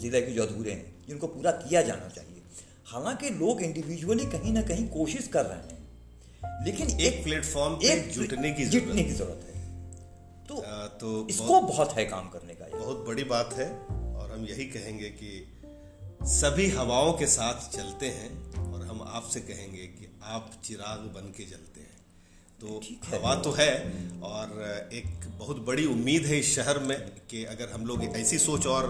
ज़िले 0.00 0.20
के 0.22 0.32
जो 0.32 0.42
अधूरे 0.42 0.72
हैं 0.72 1.06
जिनको 1.08 1.26
पूरा 1.26 1.50
किया 1.52 1.80
जाना 1.82 2.08
चाहिए। 2.08 2.42
हालाँकि 2.86 3.30
लोग 3.30 3.62
इंडिविजुअली 3.62 4.26
कहीं 4.26 4.52
ना 4.52 4.62
कहीं 4.62 4.86
कोशिश 4.88 5.26
कर 5.28 5.46
रहे 5.46 5.58
हैं 5.58 6.64
लेकिन 6.64 7.00
एक 7.00 7.22
प्लेटफॉर्म 7.24 7.74
एक 7.84 8.10
जुटने 8.10 8.52
की 8.52 8.66
जुटने 8.66 9.02
की 9.02 9.12
ज़रूरत 9.12 9.46
है। 9.46 9.58
तो, 10.48 10.60
आ, 10.60 10.86
तो 10.86 11.26
इसको 11.30 11.60
बहुत 11.60 11.92
है 11.92 12.04
काम 12.04 12.28
करने 12.28 12.54
का 12.54 12.66
बहुत 12.78 13.04
बड़ी 13.08 13.24
बात 13.24 13.54
है 13.54 13.68
और 14.14 14.30
हम 14.32 14.46
यही 14.46 14.64
कहेंगे 14.70 15.10
कि 15.10 15.32
सभी 16.30 16.68
हवाओं 16.70 17.12
के 17.12 17.26
साथ 17.26 17.70
चलते 17.76 18.08
हैं 18.10 18.32
और 18.72 18.86
हम 18.86 19.02
आपसे 19.02 19.40
कहेंगे 19.40 19.86
कि 19.98 20.18
आप 20.22 20.50
चिराग 20.64 21.12
बन 21.14 21.32
के 21.36 21.44
जलते 21.44 21.80
हैं। 21.80 21.89
तो 22.60 22.80
हवा 23.04 23.34
तो 23.34 23.50
है 23.50 23.70
और 24.22 24.50
एक 24.92 25.28
बहुत 25.38 25.58
बड़ी 25.66 25.84
उम्मीद 25.86 26.26
है 26.26 26.38
इस 26.38 26.54
शहर 26.56 26.78
में 26.78 26.96
कि 27.30 27.44
अगर 27.44 27.70
हम 27.72 27.86
लोग 27.86 28.04
ऐसी 28.04 28.38
सोच 28.38 28.66
और 28.66 28.88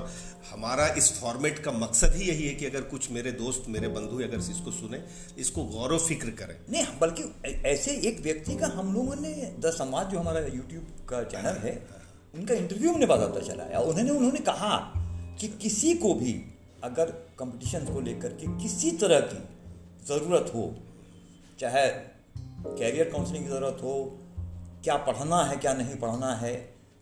हमारा 0.51 0.87
इस 0.95 1.11
फॉर्मेट 1.21 1.59
का 1.59 1.73
मकसद 1.73 2.15
ही 2.15 2.29
यही 2.29 2.49
है 2.49 2.55
कि 2.55 2.67
अगर 2.67 2.81
कुछ 2.81 3.11
मेरे 3.11 3.33
दोस्त 3.33 3.69
मेरे 3.69 3.89
बंधु 3.89 4.23
अगर 4.23 4.39
इसको 4.51 4.71
सुने 4.71 5.03
इसको 5.39 5.65
गौरव 5.65 5.99
फ़िक्र 5.99 6.31
करें। 6.31 6.57
नहीं 6.71 6.87
बल्कि 7.01 7.31
ऐसे 7.69 7.97
एक 8.09 8.21
व्यक्ति 8.21 8.57
का 8.57 8.67
हम 8.67 8.93
लोगों 8.95 9.17
ने 9.17 9.35
द 9.61 9.75
समाज 9.79 10.11
जो 10.11 10.19
हमारा 10.19 10.41
यूट्यूब 10.41 11.07
का 11.09 11.23
चैनल 11.23 11.63
है 11.69 11.87
उनका 12.35 12.55
इंटरव्यू 12.55 12.93
हमने 12.93 13.07
बताता 13.07 13.41
चला 13.41 13.65
है 13.65 13.85
उन्होंने 13.85 14.11
उन्होंने 14.11 14.41
कहा 14.41 14.77
कि 15.41 15.49
किसी 15.63 15.95
को 15.95 16.15
भी 16.15 16.41
अगर 16.85 17.11
कंपटीशन 17.39 17.85
को 17.85 18.01
लेकर 18.01 18.29
के 18.29 18.59
किसी 18.63 18.91
तरह 18.91 19.21
की 19.21 19.43
ज़रूरत 20.07 20.53
हो 20.55 20.71
चाहे 21.61 21.89
कैरियर 22.67 23.11
काउंसलिंग 23.11 23.45
की 23.45 23.51
ज़रूरत 23.51 23.79
हो, 23.83 23.95
क्या 24.85 24.97
पढ़ना 25.07 25.43
है, 25.45 25.57
क्या 25.57 25.73
नहीं 25.75 25.97
पढ़ना 25.97 26.35
है 26.35 26.55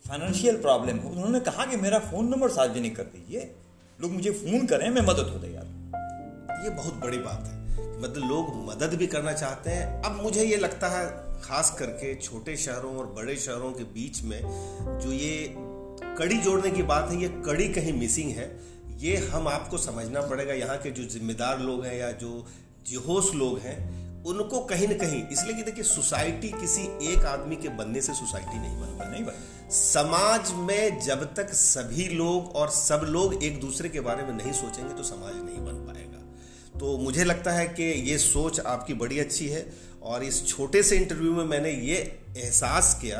फाइनेंशियल 0.05 0.61
प्रॉब्लम 0.61 0.97
हो, 0.97 1.09
उन्होंने 1.09 1.39
कहा 1.41 1.65
कि 1.65 1.77
मेरा 1.77 1.99
फ़ोन 2.01 2.27
नंबर 2.27 2.49
सार्वजनिक 2.49 2.95
कर 2.95 3.03
दीजिए। 3.05 3.51
लोग 3.99 4.11
मुझे 4.11 4.31
फ़ोन 4.31 4.65
करें, 4.67 4.89
मैं 4.89 5.01
मदद 5.01 5.33
हो 5.33 5.39
तैयार 5.39 5.77
ये 6.63 6.69
बहुत 6.71 6.93
बड़ी 6.95 7.17
बात 7.17 7.47
है 7.47 7.57
मतलब 8.01 8.29
लोग 8.29 8.53
मदद 8.65 8.93
भी 8.93 9.07
करना 9.07 9.31
चाहते 9.33 9.69
हैं। 9.69 10.01
अब 10.03 10.21
मुझे 10.23 10.43
ये 10.43 10.57
लगता 10.57 10.87
है, 10.87 11.05
खास 11.41 11.75
करके 11.79 12.13
छोटे 12.15 12.55
शहरों 12.57 12.95
और 12.97 13.05
बड़े 13.17 13.35
शहरों 13.35 13.71
के 13.71 13.83
बीच 13.93 14.21
में 14.23 14.41
जो 15.01 15.11
ये 15.11 15.55
कड़ी 16.17 16.37
जोड़ने 16.37 16.71
की 16.71 16.83
बात 16.83 17.09
है, 17.11 17.21
ये 17.21 17.27
कड़ी 17.45 17.67
कहीं 17.73 17.93
मिसिंग 17.93 18.31
है, 18.31 18.49
ये 18.99 19.15
हम 19.27 19.47
आपको 19.47 19.77
समझना 19.77 20.21
पड़ेगा। 20.21 20.53
यहाँ 20.53 20.77
के 20.77 20.91
जो 20.91 21.03
जिम्मेदार 21.09 21.59
लोग 21.59 21.85
हैं 21.85 21.95
या 21.95 22.11
जो 22.13 22.45
जिहोश 22.87 23.33
लोग 23.35 23.59
हैं 23.59 23.77
उनको 24.27 24.59
कहीं 24.59 24.87
ना 24.87 24.93
कहीं 24.93 25.23
इसलिए 25.27 25.53
कि 25.53 25.63
देखिए 25.63 25.83
सोसाइटी 25.83 26.47
किसी 26.51 26.81
एक 27.11 27.25
आदमी 27.25 27.55
के 27.55 27.69
बनने 27.69 28.01
से 28.01 28.13
सोसाइटी 28.13 28.59
नहीं 28.59 28.77
बन 28.79 29.11
नहीं 29.11 29.23
बन 29.23 29.69
समाज 29.71 30.51
में 30.51 30.99
जब 30.99 31.23
तक 31.33 31.53
सभी 31.53 32.07
लोग 32.07 32.55
और 32.55 32.69
सब 32.69 33.05
लोग 33.09 33.43
एक 33.43 33.59
दूसरे 33.61 33.89
के 33.89 33.99
बारे 33.99 34.23
में 34.23 34.33
नहीं 34.33 34.51
सोचेंगे 34.53 34.93
तो 34.93 35.03
समाज 35.03 35.35
नहीं 35.35 35.65
बन 35.65 35.85
पाएगा। 35.87 36.79
तो 36.79 36.97
मुझे 36.97 37.23
लगता 37.23 37.51
है 37.51 37.67
कि 37.67 37.83
ये 37.83 38.17
सोच 38.17 38.59
आपकी 38.59 38.93
बड़ी 38.93 39.19
अच्छी 39.19 39.47
है 39.47 39.65
और 40.03 40.23
इस 40.23 40.47
छोटे 40.47 40.83
से 40.83 40.97
इंटरव्यू 40.97 41.33
में 41.33 41.43
मैंने 41.45 41.71
ये 41.71 41.95
एहसास 42.37 42.97
किया 43.01 43.19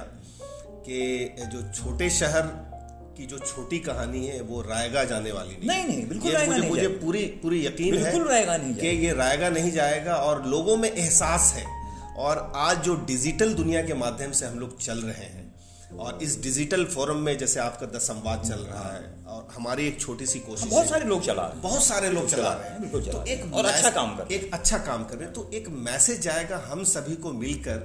कि 0.87 1.35
जो 1.53 1.71
छोटे 1.73 2.09
शहर 2.09 2.43
की 3.19 3.25
जो 3.25 3.37
छोटी 3.39 3.79
कहानी 3.79 4.25
है 4.25 4.39
वो 4.41 4.61
रायगा 4.61 5.03
जाने 5.03 5.31
वाली 5.31 5.55
नहीं 5.57 5.67
नहीं, 5.67 5.87
नहीं 5.87 6.07
बिल्कुल 6.07 6.31
ये 6.31 6.45
मुझे, 6.47 6.67
मुझे 6.67 6.87
पूरी 6.99 7.25
पूरी 7.41 7.65
यकीन 7.65 7.97
है 7.97 8.17
रायगा 8.27 8.57
नहीं 8.57 8.75
कि 8.75 8.87
ये 9.05 9.13
रायगा 9.15 9.49
नहीं 9.49 9.71
जाएगा 9.71 10.15
और 10.27 10.45
लोगों 10.47 10.77
में 10.77 10.89
एहसास 10.91 11.51
है। 11.55 11.65
और 12.17 12.51
आज 12.57 12.81
जो 12.83 12.95
डिजिटल 13.05 13.53
दुनिया 13.53 13.81
के 13.81 13.93
माध्यम 13.95 14.31
से 14.31 14.45
हम 14.45 14.59
लोग 14.59 14.79
चल 14.81 14.97
रहे 14.99 15.25
हैं 15.25 15.47
और 15.99 16.19
इस 16.23 16.41
डिजिटल 16.41 16.85
फोरम 16.85 17.17
में 17.17 17.37
जैसे 17.37 17.59
आपका 17.59 17.85
दस 17.93 18.07
संवाद 18.07 18.43
चल 18.49 18.59
रहा 18.63 18.89
है 18.93 19.03
और 19.27 19.47
हमारी 19.53 19.87
एक 19.87 19.99
छोटी 20.01 20.25
सी 20.25 20.39
कोशिश 20.39 20.69
बहुत 20.71 20.89
सारे 20.89 21.05
लोग 21.05 21.23
चला 21.25 21.41
रहे 21.41 21.51
हैं। 21.51 21.61
बहुत 21.61 21.83
सारे 21.83 22.09
लोग 22.09 22.29
चला 22.29 22.53
रहे 22.53 22.69
हैं 22.69 23.01
तो 23.11 23.23
एक 23.25 23.53
और 23.53 23.65
अच्छा 23.65 23.89
काम 23.89 24.15
कर 24.17 24.33
एक 24.33 24.49
अच्छा 24.53 24.77
काम 24.87 25.03
कर 25.03 25.15
रहे 25.15 25.25
हैं। 25.25 25.33
तो 25.33 25.49
एक 25.53 25.69
मैसेज 25.87 26.21
जाएगा 26.21 26.61
हम 26.67 26.83
सभी 26.91 27.15
को 27.25 27.33
मिलकर 27.35 27.77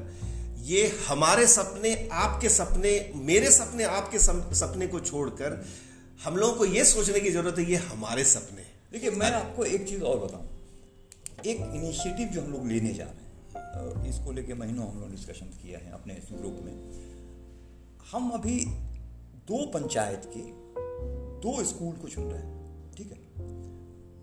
ये 0.64 0.86
हमारे 1.08 1.46
सपने 1.46 2.08
आपके 2.12 2.48
सपने 2.48 2.90
मेरे 3.16 3.50
सपने 3.50 3.84
आपके 3.84 4.18
सपने 4.18 4.86
को 4.86 5.00
छोड़कर 5.00 5.64
हम 6.24 6.36
लोगों 6.36 6.54
को 6.54 6.64
ये 6.64 6.84
सोचने 6.84 7.20
की 7.20 7.30
ज़रूरत 7.30 7.58
है 7.58 7.64
ये 7.70 7.76
हमारे 7.88 8.24
सपने 8.24 8.64
देखिए 8.92 9.10
मैं 9.10 9.30
आपको 9.32 9.64
एक 9.64 9.88
चीज़ 9.88 10.02
और 10.02 10.18
बताऊँ। 10.18 10.48
एक 11.46 11.60
इनिशिएटिव 11.60 12.28
जो 12.28 12.40
हम 12.40 12.52
लोग 12.52 12.66
लेने 12.68 12.92
जा 12.94 13.04
रहे 13.04 13.12
हैं 13.14 14.10
इसको 14.10 14.32
लेके 14.32 14.54
महीनों 14.54 14.88
हम 14.88 15.00
लोग 15.00 15.10
डिस्कशन 15.10 15.46
किया 15.62 15.78
है 15.78 15.92
अपने 15.92 16.14
ग्रुप 16.32 16.60
में। 16.64 16.74
हम 18.12 18.30
अभी 18.30 18.58
दो 19.48 19.64
पंचायत 19.66 20.30
के 20.36 20.42
दो 21.44 21.62
स्कूल 21.64 21.94
को 21.96 22.08
चुन 22.08 22.24
रहे 22.24 22.42
हैं 22.42 22.92
ठीक 22.96 23.12
है? 23.12 23.18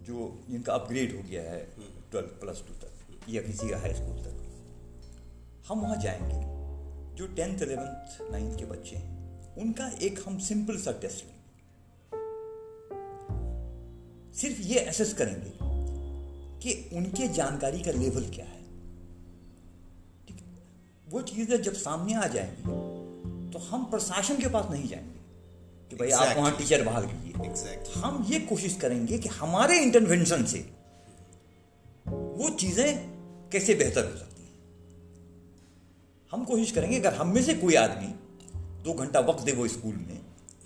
जो 0.03 0.33
जिनका 0.49 0.73
अपग्रेड 0.73 1.15
हो 1.17 1.23
गया 1.29 1.41
है 1.51 1.59
ट्वेल्थ 2.11 2.39
प्लस 2.41 2.63
टू 2.67 2.73
तक 2.85 3.29
या 3.29 3.41
किसी 3.41 3.69
का 3.69 3.79
हाई 3.79 3.93
स्कूल 3.93 4.23
तक। 4.23 4.40
हम 5.67 5.79
वहाँ 5.79 5.97
जाएँगे 5.97 6.39
जो 7.15 7.27
टेंथ 7.27 7.61
एलेवेंथ 7.61 8.31
नाइन्थ 8.31 8.59
के 8.59 8.65
बच्चे 8.65 8.95
हैं 8.95 9.21
उनका 9.55 9.87
एक 10.01 10.23
हम 10.27 10.39
सिंपल 10.39 10.77
सा 10.77 10.91
टेस्ट 10.91 11.25
लेंगे। 11.25 11.41
सिर्फ़ 14.33 14.61
ये 14.61 14.79
एसेस 14.79 15.13
करेंगे 15.13 15.51
कि 16.59 16.89
उनके 16.95 17.27
जानकारी 17.27 17.79
का 17.79 17.91
लेवल 17.91 18.23
क्या 18.29 18.45
है। 18.45 18.61
ठीक 20.27 20.41
है? 20.41 20.47
वो 21.09 21.21
चीज़ें 21.21 21.61
जब 21.61 21.73
सामने 21.73 22.13
आ 22.13 22.27
जाएँगी 22.27 22.63
तो 23.51 23.59
हम 23.59 23.85
प्रशासन 23.85 24.37
के 24.37 24.49
पास 24.49 24.71
नहीं 24.71 24.87
जाएँगे 24.87 25.19
कि 25.89 25.95
भाई 25.95 26.07
exactly. 26.07 26.31
आप 26.31 26.37
वहाँ 26.37 26.57
टीचर 26.57 26.85
बहाल 26.85 27.05
कीजिए 27.05 27.33
exactly. 27.49 27.97
हम 27.97 28.25
ये 28.29 28.39
कोशिश 28.39 28.75
करेंगे 28.75 29.17
कि 29.17 29.29
हमारे 29.29 29.79
इंटरवेंशन 29.79 30.43
से 30.45 30.59
वो 32.07 32.49
चीज़ें 32.49 33.11
कैसे 33.51 33.75
बेहतर 33.75 34.11
हो 34.11 34.17
सकती 34.17 34.30
हम 36.31 36.43
कोशिश 36.45 36.71
करेंगे, 36.71 36.99
अगर 36.99 37.13
हम 37.13 37.33
में 37.33 37.41
से 37.43 37.53
कोई 37.55 37.75
आदमी 37.77 38.13
दो 38.83 38.93
घंटा 38.95 39.19
वक्त 39.21 39.43
दे 39.45 39.51
वो 39.53 39.67
स्कूल 39.69 39.95
में, 39.95 40.19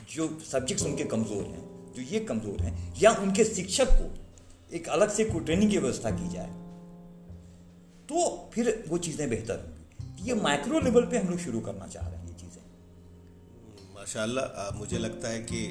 जो 0.10 0.27
सब्जेक्ट्स 0.41 0.86
उनके 0.86 1.03
कमज़ोर 1.05 1.43
हैं, 1.45 1.63
जो 1.95 2.01
ये 2.03 2.19
कमज़ोर 2.25 2.62
हैं, 2.62 2.93
या 3.01 3.12
उनके 3.13 3.43
शिक्षक 3.45 3.89
को 3.93 4.05
एक 4.72 4.88
अलग 4.89 5.10
से 5.12 5.25
कोई 5.25 5.43
ट्रेनिंग 5.45 5.72
की 5.72 5.77
व्यवस्था 5.77 6.12
की 6.12 6.27
जाए 6.29 6.53
तो 8.10 8.50
फिर 8.53 8.84
वो 8.88 8.98
चीज़ें 9.00 9.29
बेहतर 9.29 9.55
होंगी। 9.55 10.24
ये 10.24 10.34
माइक्रो 10.36 10.79
लेवल 10.79 11.05
पे 11.05 11.17
हम 11.17 11.29
लोग 11.29 11.39
शुरू 11.39 11.60
करना 11.62 11.88
चाह 11.88 12.07
रहे 12.07 12.19
हैं 12.19 12.27
ये 12.27 12.34
चीज़ें। 12.36 12.62
माशाल्लाह 13.95 14.77
मुझे 14.77 14.98
लगता 14.98 15.29
है 15.29 15.39
कि 15.43 15.67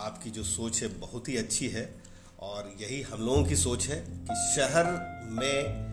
आपकी 0.00 0.30
जो 0.30 0.42
सोच 0.44 0.82
है 0.82 0.88
बहुत 0.98 1.28
ही 1.28 1.36
अच्छी 1.36 1.68
है, 1.68 1.84
और 2.40 2.72
यही 2.80 3.00
हम 3.02 3.20
लोगों 3.20 3.44
की 3.44 3.56
सोच 3.56 3.86
है 3.88 3.98
कि 4.00 4.34
शहर 4.46 4.86
में 5.32 5.85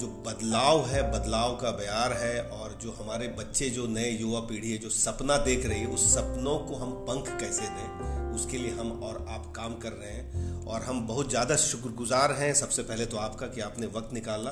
जो 0.00 0.06
बदलाव 0.26 0.84
है, 0.86 1.02
बदलाव 1.12 1.54
का 1.56 1.70
बयार 1.70 2.12
है 2.12 2.40
और 2.42 2.78
जो 2.82 2.92
हमारे 2.92 3.28
बच्चे, 3.28 3.68
जो 3.70 3.86
नए 3.86 4.10
युवा 4.10 4.40
पीढ़ी 4.40 4.70
है, 4.72 4.78
जो 4.78 4.90
सपना 4.90 5.36
देख 5.44 5.66
रही 5.66 5.80
है, 5.80 5.86
उस 5.86 6.14
सपनों 6.14 6.58
को 6.58 6.76
हम 6.76 6.90
पंख 7.08 7.28
कैसे 7.40 7.68
दें, 7.68 8.34
उसके 8.34 8.58
लिए 8.58 8.70
हम 8.70 8.90
और 9.02 9.24
आप 9.28 9.52
काम 9.56 9.74
कर 9.74 9.92
रहे 9.92 10.10
हैं। 10.10 10.64
और 10.64 10.82
हम 10.82 11.06
बहुत 11.06 11.30
ज़्यादा 11.30 11.56
शुक्रगुजार 11.56 12.32
हैं, 12.32 12.52
सबसे 12.54 12.82
पहले 12.82 13.06
तो 13.06 13.16
आपका 13.16 13.46
कि 13.46 13.60
आपने 13.60 13.86
वक्त 13.86 14.12
निकाला 14.12 14.50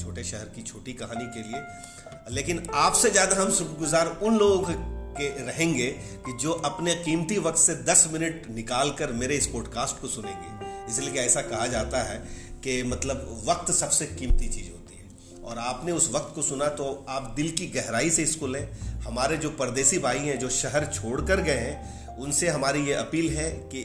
छोटे 0.00 0.24
शहर 0.24 0.44
की 0.44 0.62
छोटी 0.62 0.92
कहानी 0.92 1.26
के 1.26 1.42
लिए। 1.42 2.34
लेकिन 2.34 2.66
आपसे 2.74 3.10
ज़्यादा 3.10 3.42
हम 3.42 3.50
शुक्रगुजार 3.50 4.06
उन 4.22 4.38
लोगों 4.38 4.74
के 5.14 5.28
रहेंगे 5.46 5.90
कि 6.26 6.36
जो 6.38 6.52
अपने 6.64 6.94
कीमती 6.94 7.38
वक्त 7.38 7.58
से 7.58 7.74
10 7.84 8.08
मिनट 8.12 8.48
निकाल 8.50 8.90
कर 8.90 9.12
मेरे 9.14 9.36
इस 9.36 9.46
पॉडकास्ट 9.46 10.00
को 10.00 10.08
सुनेंगे। 10.08 10.64
इसलिए 10.92 11.10
कि 11.10 11.18
ऐसा 11.18 11.40
कहा 11.42 11.66
जाता 11.66 12.02
है 12.02 12.18
कि 12.64 12.82
मतलब 12.82 13.44
वक्त 13.48 13.70
सबसे 13.72 14.06
कीमती 14.08 14.48
चीज़ 14.48 14.70
होती 14.70 14.94
है। 14.94 15.42
और 15.42 15.58
आपने 15.58 15.92
उस 15.92 16.10
वक्त 16.12 16.34
को 16.34 16.42
सुना 16.42 16.68
तो 16.78 17.04
आप 17.08 17.32
दिल 17.36 17.50
की 17.50 17.66
गहराई 17.66 18.10
से 18.10 18.22
इसको 18.22 18.46
लें। 18.46 18.70
हमारे 19.00 19.36
जो 19.36 19.50
परदेसी 19.58 19.98
भाई 19.98 20.18
हैं 20.18 20.38
जो 20.38 20.48
शहर 20.52 20.86
छोड़ 20.94 21.20
कर 21.20 21.40
गए 21.42 21.58
हैं 21.58 22.16
उनसे 22.18 22.48
हमारी 22.48 22.86
ये 22.86 22.94
अपील 22.94 23.30
है 23.30 23.50
कि 23.74 23.80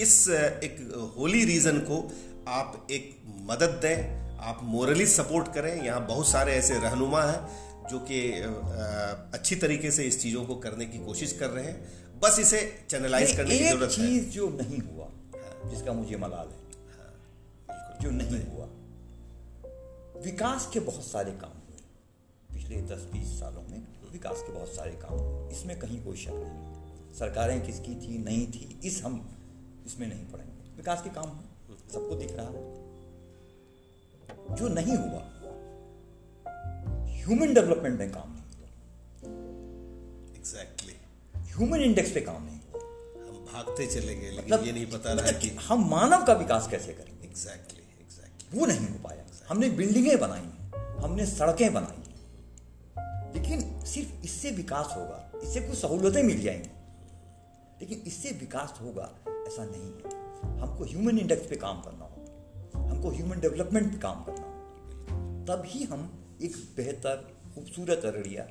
इस 0.00 0.28
एक 0.28 0.76
होली 1.18 1.44
रीज़न 1.44 1.78
को 1.80 2.00
आप 2.48 2.86
एक 2.90 3.16
मदद 3.50 3.78
दें 3.82 4.38
आप 4.38 4.60
मोरली 4.62 5.06
सपोर्ट 5.06 5.52
करें। 5.54 5.82
यहाँ 5.84 6.06
बहुत 6.06 6.28
सारे 6.28 6.52
ऐसे 6.54 6.78
रहनुमा 6.78 7.22
हैं 7.22 7.88
जो 7.88 7.98
कि 8.10 8.20
अच्छी 9.34 9.56
तरीके 9.56 9.90
से 9.90 10.04
इस 10.04 10.20
चीज़ों 10.22 10.44
को 10.44 10.54
करने 10.56 10.86
की 10.86 10.98
कोशिश 10.98 11.32
कर 11.32 11.50
रहे 11.50 11.64
हैं। 11.64 12.20
बस 12.20 12.38
इसे 12.38 12.60
चैनलाइज 12.90 13.36
करने 13.36 13.58
की 13.58 13.64
ज़रूरत 13.64 13.90
है। 13.90 13.96
चीज़ 13.96 14.24
जो 14.30 14.48
नहीं 14.52 14.78
हुआ 14.80 15.08
जिसका 15.70 15.92
मुझे 15.92 16.16
मलाल 16.16 16.48
है 16.48 16.56
हाँ, 16.56 16.65
जो 18.02 18.10
नहीं 18.10 18.44
हुआ। 18.46 18.66
विकास 20.22 20.70
के 20.72 20.80
बहुत 20.80 21.06
सारे 21.06 21.32
काम 21.32 21.50
हुए। 21.50 21.80
पिछले 22.54 22.76
दस 22.82 23.02
बीस 23.12 23.28
सालों 23.40 23.62
में 23.62 23.86
विकास 24.12 24.42
के 24.46 24.52
बहुत 24.52 24.68
सारे 24.68 24.92
काम 24.92 25.18
हुए। 25.18 25.52
इसमें 25.52 25.78
कहीं 25.78 26.04
कोई 26.04 26.16
शक 26.16 26.30
नहीं 26.34 27.14
सरकारें 27.14 27.66
किसकी 27.66 27.94
थी 27.94 28.18
नहीं 28.18 28.46
थी 28.46 28.80
इस 28.84 29.02
हम 29.04 29.36
इसमें 29.86 30.06
नहीं 30.06 30.24
पड़ेंगे 30.24 30.76
विकास 30.76 31.02
के 31.02 31.10
काम 31.10 31.30
सबको 31.92 32.16
दिख 32.16 32.32
रहा 32.32 32.46
है। 32.46 32.86
जो 34.56 34.68
नहीं 34.68 34.96
हुआ 34.96 35.22
ह्यूमन 37.06 37.54
डेवलपमेंट 37.54 37.98
में 37.98 38.10
काम 38.12 38.32
नहीं 38.32 38.58
हुआ। 38.58 38.68
एग्जैक्टली 40.36 40.94
ह्यूमन 41.36 41.80
इंडेक्स 41.80 42.12
पे 42.12 42.20
काम 42.20 42.44
नहीं 42.44 42.60
हुआ। 42.60 42.80
हम 43.28 43.46
भागते 43.52 43.86
चले 43.86 44.14
गए 44.14 44.30
लेकिन 44.30 44.44
मतलब, 44.44 44.66
ये 44.66 44.72
नहीं 44.72 44.86
पता 44.86 45.12
रहा 45.12 45.26
मतलब 45.26 45.40
कि 45.40 45.48
हम 45.48 45.88
मानव 45.90 46.24
का 46.24 46.32
विकास 46.32 46.68
कैसे 46.70 46.90
एग्जैक्टली 46.90 47.28
एग्जैक्टली 47.28 47.75
वो 48.54 48.66
नहीं 48.66 48.88
हो 48.88 48.98
पाया। 49.04 49.24
हमने 49.48 49.70
बिल्डिंगें 49.70 50.18
बनाई 50.18 50.40
हैं, 50.40 50.72
हमने 50.98 51.26
सड़कें 51.26 51.72
बनाई 51.72 51.96
हैं। 51.96 52.06
लेकिन 53.34 53.84
सिर्फ़ 53.84 54.24
इससे 54.24 54.50
विकास 54.50 54.94
होगा, 54.96 55.32
इससे 55.44 55.60
कुछ 55.60 55.78
सहूलतें 55.78 56.22
मिल 56.22 56.40
जाएँगी। 56.40 56.68
लेकिन 57.80 57.98
इससे 58.06 58.30
विकास 58.30 58.78
होगा, 58.80 59.12
ऐसा 59.28 59.64
नहीं 59.64 59.82
है। 59.82 60.26
हमको 60.60 60.84
ह्यूमन 60.84 61.18
इंडेक्स 61.18 61.48
पे 61.48 61.56
काम 61.56 61.80
करना 61.80 62.04
होगा। 62.04 62.90
हमको 62.90 63.10
ह्यूमन 63.10 63.40
डेवलपमेंट 63.40 63.92
पे 63.92 63.98
काम 63.98 64.24
करना 64.24 64.40
होगा। 64.40 64.56
तभी 65.44 65.84
हम 65.84 66.24
एक 66.42 66.56
बेहतर, 66.76 67.36
खूबसूरत 67.54 68.04
अररिया 68.04 68.42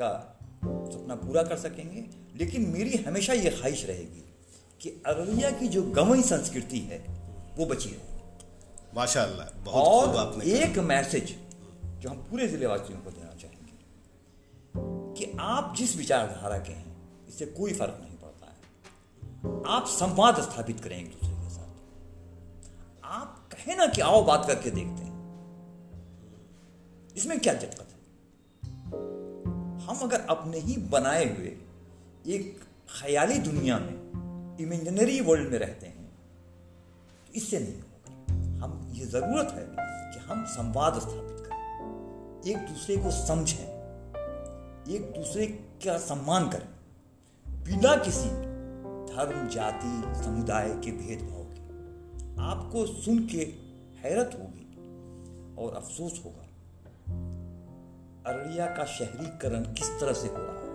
का 0.00 0.38
सपना 0.64 1.14
पूरा 1.14 1.42
कर 1.42 1.56
सकेंगे। 1.56 2.04
लेकिन 2.38 2.70
मेरी 2.70 2.96
हमेशा 2.96 3.32
ये 3.32 3.50
ख्वाहिश 3.50 3.84
रहेगी 3.84 4.24
कि 4.80 4.90
अररिया 4.90 5.50
की 5.50 5.68
जो 5.68 5.82
गवई 5.82 6.22
संस्कृति 6.22 6.78
है, 6.78 7.04
वो 7.56 7.66
बची 7.66 7.90
रहे। 7.90 8.09
माशाल्लाह 8.94 9.48
बहुत 9.64 10.08
और 10.08 10.16
आपने 10.16 10.44
एक 10.54 10.78
मैसेज 10.84 11.34
जो 12.00 12.08
हम 12.08 12.16
पूरे 12.30 12.46
ज़िले 12.48 12.66
वासियों 12.66 12.98
को 13.00 13.10
देना 13.10 13.34
चाहेंगे 13.34 13.74
कि 15.18 15.36
आप 15.40 15.74
जिस 15.76 15.96
विचारधारा 15.96 16.58
के 16.58 16.72
हैं 16.72 17.26
इससे 17.28 17.46
कोई 17.46 17.72
फ़र्क 17.72 17.98
नहीं 18.02 18.16
पड़ता 18.16 18.46
है। 18.46 19.62
आप 19.74 19.86
संवाद 19.88 20.40
स्थापित 20.42 20.80
करें 20.80 20.96
एक 20.96 21.10
दूसरे 21.10 21.34
के 21.34 21.50
साथ। 21.50 21.70
आप 23.04 23.48
कहें 23.52 23.76
ना 23.76 23.86
कि 23.86 24.00
आओ 24.00 24.24
बात 24.24 24.46
करके 24.46 24.70
देखते 24.70 25.02
हैं। 25.02 25.18
इसमें 27.16 27.38
क्या 27.40 27.54
दिक्कत 27.54 27.86
है? 27.92 27.98
हम 29.86 29.98
अगर 30.02 30.20
अपने 30.30 30.58
ही 30.58 30.76
बनाए 30.90 31.24
हुए 31.36 31.56
एक 32.26 32.60
ख्याली 32.90 33.38
दुनिया 33.38 33.78
में 33.78 34.56
इमेजनरी 34.60 35.20
वर्ल्ड 35.20 35.50
में 35.52 35.58
रहते 35.58 35.86
हैं 35.86 36.08
तो 37.26 37.32
इससे 37.34 37.58
नहीं 37.58 37.80
ये 39.00 39.06
ज़रूरत 39.06 39.48
है 39.50 39.66
कि 40.12 40.18
हम 40.18 40.44
संवाद 40.44 40.94
स्थापित 40.94 41.46
करें। 41.46 41.60
एक 42.46 42.58
दूसरे 42.58 42.96
को 42.96 43.10
समझें। 43.10 43.64
एक 44.94 45.12
दूसरे 45.16 45.46
का 45.46 45.98
सम्मान 45.98 46.48
करें। 46.48 46.68
बिना 47.64 47.96
किसी 47.96 48.28
धर्म, 49.14 49.48
जाति, 49.48 50.24
समुदाय 50.24 50.68
के 50.68 50.92
भेदभाव 50.92 51.44
के। 51.44 51.60
आपको 52.42 52.86
सुन 52.86 53.26
के 53.26 53.54
हैरत 54.00 54.30
होगी 54.34 54.66
और 55.62 55.74
अफसोस 55.74 56.22
होगा, 56.24 56.46
अररिया 58.30 58.66
का 58.66 58.84
शहरीकरण 58.84 59.72
किस 59.72 59.88
तरह 59.88 60.12
से 60.12 60.28
हो 60.28 60.36
रहा 60.38 60.58
है? 60.58 60.70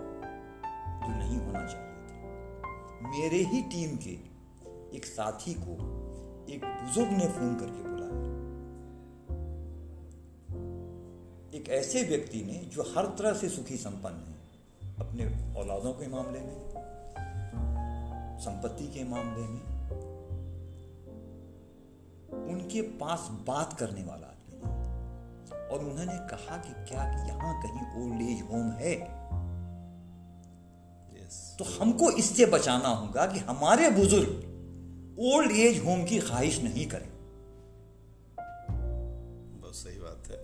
जो 1.02 1.18
नहीं 1.18 1.46
होना 1.46 1.66
चाहिए 1.66 1.92
था। 1.92 3.10
मेरे 3.10 3.36
ही 3.36 3.62
टीम 3.62 3.96
के 3.96 4.36
एक 4.96 5.04
साथी 5.04 5.54
को 5.54 6.05
एक 6.48 6.64
बुज़ुर्ग 6.64 7.10
ने 7.10 7.26
फ़ोन 7.28 7.54
करके 7.54 7.82
बुलाया 7.82 8.20
एक 11.58 11.68
ऐसे 11.68 12.02
व्यक्ति 12.02 12.42
ने 12.44 12.58
जो 12.74 12.82
हर 12.96 13.06
तरह 13.18 13.32
से 13.32 13.48
सुखी 13.48 13.76
संपन्न 13.76 14.32
है 14.32 14.36
अपने 15.00 15.24
औलादों 15.60 15.92
के 15.92 16.08
मामले 16.08 16.40
में 16.40 16.56
संपत्ति 18.40 18.86
के 18.86 19.04
मामले 19.04 19.46
में 19.48 19.62
उनके 22.54 22.82
पास 23.00 23.28
बात 23.46 23.72
करने 23.72 24.02
वाला 24.02 24.26
आदमी 24.26 24.60
नहीं 24.64 25.68
और 25.68 25.84
उन्होंने 25.84 26.18
कहा 26.28 26.56
कि 26.56 26.72
क्या 26.88 27.04
यहाँ 27.26 27.54
कहीं 27.62 28.02
ओल्ड 28.02 28.22
एज 28.22 28.42
होम 28.50 28.70
है 28.80 28.96
Yes. 31.16 31.36
तो 31.58 31.64
हमको 31.80 32.10
इससे 32.10 32.46
बचाना 32.46 32.88
होगा 32.88 33.26
कि 33.26 33.38
हमारे 33.38 33.90
बुज़ुर्ग 33.90 34.55
ओल्ड 35.18 35.52
एज 35.52 35.84
होम 35.84 36.04
की 36.04 36.18
ख्वाहिश 36.18 36.58
नहीं 36.62 36.86
करें। 36.86 37.08
बहुत 39.60 39.76
सही 39.76 39.98
बात 39.98 40.28
है। 40.30 40.38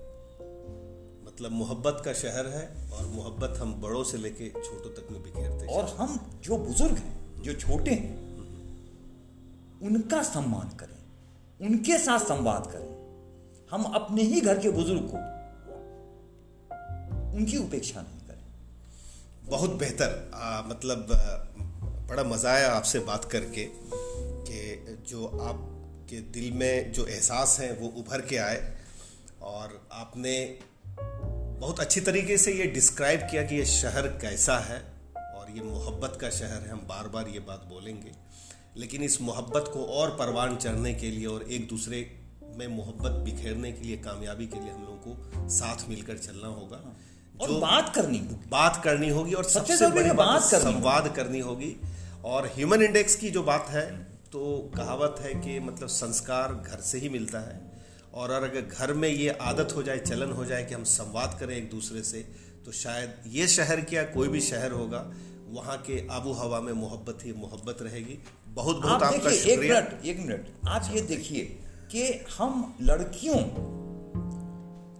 मतलब 1.26 1.50
मोहब्बत 1.50 2.02
का 2.04 2.12
शहर 2.12 2.46
है 2.46 2.90
और 2.92 3.06
मोहब्बत 3.06 3.58
हम 3.58 3.74
बड़ों 3.74 4.04
से 4.04 4.18
लेके 4.18 4.48
छोटों 4.48 4.90
तक 4.90 5.10
में 5.10 5.22
बिखेरते 5.22 5.66
हैं। 5.66 5.74
और 5.74 5.84
हम 5.96 6.40
जो 6.42 6.56
बुज़ुर्ग 6.56 6.96
हैं 6.96 7.42
जो 7.42 7.52
छोटे 7.54 7.90
हैं 7.90 8.20
उनका 9.82 10.22
सम्मान 10.22 10.68
करें 10.76 10.98
उनके 11.60 11.98
साथ 11.98 12.18
संवाद 12.18 12.66
करें। 12.66 12.90
हम 13.70 13.84
अपने 13.94 14.22
ही 14.22 14.40
घर 14.40 14.58
के 14.58 14.70
बुज़ुर्ग 14.70 15.08
को 15.12 15.16
उनकी 17.36 17.56
उपेक्षा 17.56 18.00
नहीं 18.00 18.20
करें। 18.28 19.50
बहुत 19.50 19.70
बेहतर। 19.70 20.30
आ, 20.34 20.62
मतलब 20.62 21.06
बड़ा 22.08 22.24
मज़ा 22.24 22.50
आया 22.50 22.72
आपसे 22.72 22.98
बात 22.98 23.24
करके। 23.24 23.64
कि 24.42 24.96
जो 25.08 25.26
आपके 25.26 26.20
दिल 26.20 26.52
में 26.52 26.92
जो 26.92 27.06
एहसास 27.06 27.60
हैं 27.60 27.80
वो 27.80 27.88
उभर 27.88 28.20
के 28.20 28.36
आए। 28.36 28.76
और 29.42 29.88
आपने 29.92 30.58
बहुत 31.60 31.80
अच्छी 31.80 32.00
तरीके 32.00 32.38
से 32.38 32.52
ये 32.52 32.66
डिस्क्राइब 32.66 33.20
किया 33.20 33.42
कि 33.42 33.56
ये 33.56 33.64
शहर 33.66 34.06
कैसा 34.06 34.58
है 34.58 34.78
और 35.34 35.50
ये 35.50 35.62
मोहब्बत 35.62 36.18
का 36.20 36.30
शहर 36.30 36.60
है। 36.60 36.68
हम 36.68 36.78
बार 36.78 37.08
बार 37.08 37.28
ये 37.28 37.38
बात 37.38 37.64
बोलेंगे। 37.68 38.12
लेकिन 38.76 39.02
इस 39.02 39.22
मोहब्बत 39.22 39.70
को 39.74 39.84
और 39.84 40.10
परवान 40.10 40.56
चढ़ने 40.56 40.94
के 40.94 41.10
लिए 41.10 41.26
और 41.26 41.42
एक 41.42 41.68
दूसरे 41.68 42.18
में 42.56 42.66
मोहब्बत 42.66 43.10
बिखेरने 43.10 43.72
के 43.72 43.84
लिए 43.84 43.96
कामयाबी 43.96 44.46
के 44.46 44.60
लिए 44.60 44.70
हम 44.70 44.82
लोगों 44.82 44.96
को 44.96 45.48
साथ 45.48 45.88
मिलकर 45.88 46.18
चलना 46.18 46.48
होगा। 46.48 46.96
और 47.40 47.50
बात 47.50 47.94
करनी 47.94 48.18
होगी। 48.18 48.48
बात 48.48 48.80
करनी 48.84 49.08
होगी 49.08 49.32
और 49.32 49.44
सबसे 49.44 49.86
बड़ी 49.86 50.10
बात 50.10 50.42
संवाद 50.42 51.16
करनी 51.16 51.40
होगी। 51.40 51.76
और 52.24 52.46
ह्यूमन 52.46 52.82
इंडेक्स 52.82 53.14
की 53.14 53.30
जो 53.30 53.42
बात 53.42 53.66
है 53.68 54.11
तो 54.32 54.40
कहावत 54.76 55.16
है 55.20 55.34
कि 55.36 55.58
मतलब 55.60 55.88
संस्कार 55.90 56.52
घर 56.54 56.80
से 56.82 56.98
ही 56.98 57.08
मिलता 57.08 57.38
है। 57.40 57.60
और 58.14 58.30
अगर 58.32 58.60
घर 58.60 58.92
में 58.94 59.08
ये 59.08 59.30
आदत 59.42 59.72
हो 59.76 59.82
जाए 59.82 59.98
चलन 60.00 60.30
हो 60.32 60.44
जाए 60.44 60.64
कि 60.64 60.74
हम 60.74 60.84
संवाद 60.86 61.36
करें 61.40 61.54
एक 61.56 61.68
दूसरे 61.70 62.02
से 62.04 62.20
तो 62.64 62.72
शायद 62.74 63.14
ये 63.28 63.46
शहर 63.48 63.80
क्या 63.90 64.02
कोई 64.10 64.28
भी 64.28 64.40
शहर 64.42 64.72
होगा 64.72 65.00
वहाँ 65.50 65.76
के 65.86 65.96
आबो 66.10 66.32
हवा 66.34 66.60
में 66.60 66.72
मोहब्बत 66.74 67.24
ही 67.24 67.32
मोहब्बत 67.34 67.82
रहेगी। 67.82 68.18
बहुत 68.50 68.76
बहुत 68.76 68.92
आप 68.92 69.02
आपका 69.04 69.30
देखिए 69.30 69.52
एक 69.52 69.60
मिनट 69.60 70.04
एक 70.04 70.18
मिनट। 70.18 70.46
आप 70.68 70.90
ये 70.94 71.00
देखिए 71.08 71.44
कि 71.92 72.04
हम 72.36 72.74
लड़कियों 72.82 73.36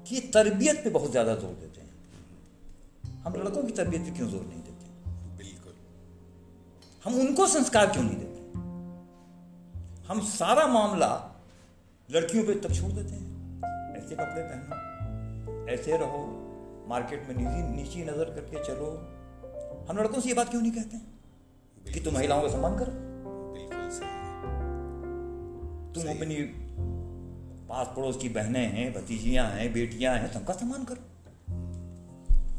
की 0.09 0.21
तरबियत 0.35 0.85
पे 0.85 0.91
बहुत 0.91 1.11
ज़्यादा 1.11 1.35
ज़ोर 1.37 1.55
देते 1.61 1.81
हैं। 1.81 3.23
हम 3.25 3.35
लड़कों 3.37 3.63
की 3.63 3.73
तरबियत 3.73 4.03
पे 4.03 4.11
क्यों 4.11 4.29
ज़ोर 4.29 4.45
नहीं 4.45 4.63
देते? 4.63 4.85
बिल्कुल। 5.39 5.75
हम 7.05 7.21
उनको 7.21 7.47
संस्कार 7.49 7.93
क्यों 7.93 8.05
नहीं 8.05 8.17
देते? 8.17 8.32
हम 10.13 10.21
सारा 10.21 10.67
मामला 10.67 11.07
लड़कियों 12.09 12.43
पे 12.45 12.55
तक 12.55 12.73
छोड़ 12.75 12.91
देते 12.93 13.15
हैं। 13.15 13.97
ऐसे 13.97 14.15
कपड़े 14.15 14.43
पहनो 14.43 15.71
ऐसे 15.73 15.97
रहो 15.97 16.19
मार्केट 16.89 17.29
में 17.29 17.35
नीची 17.37 17.63
नीची 17.69 18.03
नज़र 18.03 18.33
करके 18.35 18.65
चलो। 18.65 18.89
हम 19.89 19.99
लड़कों 19.99 20.21
से 20.21 20.29
ये 20.29 20.35
बात 20.35 20.51
क्यों 20.51 20.61
नहीं 20.63 20.73
कहते 20.73 21.93
कि 21.93 22.01
तुम 22.01 22.15
महिलाओं 22.15 22.43
का 22.43 22.49
सम्मान 22.49 22.77
करो। 22.79 22.93
तुम 25.95 26.11
अपनी 26.11 26.37
पास 27.71 27.87
पड़ोस 27.97 28.17
की 28.17 28.29
बहनें 28.29 28.67
हैं 28.73 28.93
भतीजियाँ 28.95 29.47
हैं 29.51 29.73
बेटियाँ 29.73 30.15
हैं 30.17 30.33
सबका 30.33 30.55
सम्मान 30.55 30.85
करो। 30.85 31.03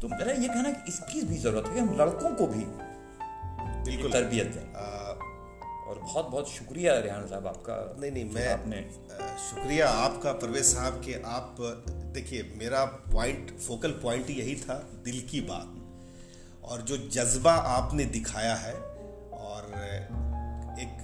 तो 0.00 0.08
मेरा 0.08 0.32
ये 0.32 0.48
कहना 0.48 0.70
कि 0.70 0.92
इसकी 0.92 1.22
भी 1.22 1.38
ज़रूरत 1.38 1.68
है 1.68 1.74
कि 1.74 1.80
हम 1.80 1.96
लड़कों 2.00 2.34
को 2.34 2.46
भी 2.46 2.64
बिल्कुल। 3.84 4.12
तरबियत 4.12 4.46
दें। 4.46 5.03
और 5.94 6.00
बहुत 6.02 6.28
बहुत 6.28 6.48
शुक्रिया 6.50 6.92
रेहान 6.98 7.26
साहब 7.28 7.46
आपका। 7.46 7.74
नहीं 8.00 8.10
नहीं 8.10 8.24
मैं 8.34 8.46
आपने 8.48 8.80
शुक्रिया 9.40 9.88
आपका 9.88 10.32
परवेज 10.42 10.64
साहब 10.64 11.00
कि 11.04 11.14
आप 11.30 11.56
देखिए 12.14 12.42
मेरा 12.58 12.84
पॉइंट 13.12 13.50
फोकल 13.58 13.90
पॉइंट 14.02 14.30
यही 14.30 14.54
था 14.56 14.74
दिल 15.04 15.20
की 15.30 15.40
बात। 15.50 15.80
और 16.64 16.82
जो 16.82 16.96
जज्बा 17.08 17.52
आपने 17.70 18.04
दिखाया 18.12 18.54
है 18.56 18.74
और 19.40 19.70
एक 20.80 20.94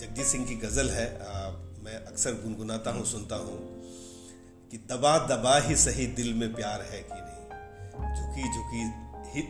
जगजीत 0.00 0.26
सिंह 0.26 0.46
की 0.46 0.54
गज़ल 0.56 0.90
है 0.90 1.06
मैं 1.84 1.96
अक्सर 2.04 2.32
गुनगुनाता 2.42 2.90
हूँ 2.90 3.04
सुनता 3.06 3.36
हूँ 3.36 3.58
कि 4.70 4.78
दबा 4.90 5.16
दबा 5.26 5.56
ही 5.58 5.76
सही 5.78 6.06
दिल 6.18 6.34
में 6.34 6.52
प्यार 6.54 6.82
है 6.90 7.02
कि 7.02 7.20
नहीं? 7.20 8.14
झुकी 8.14 8.44
झुकी 8.54 9.42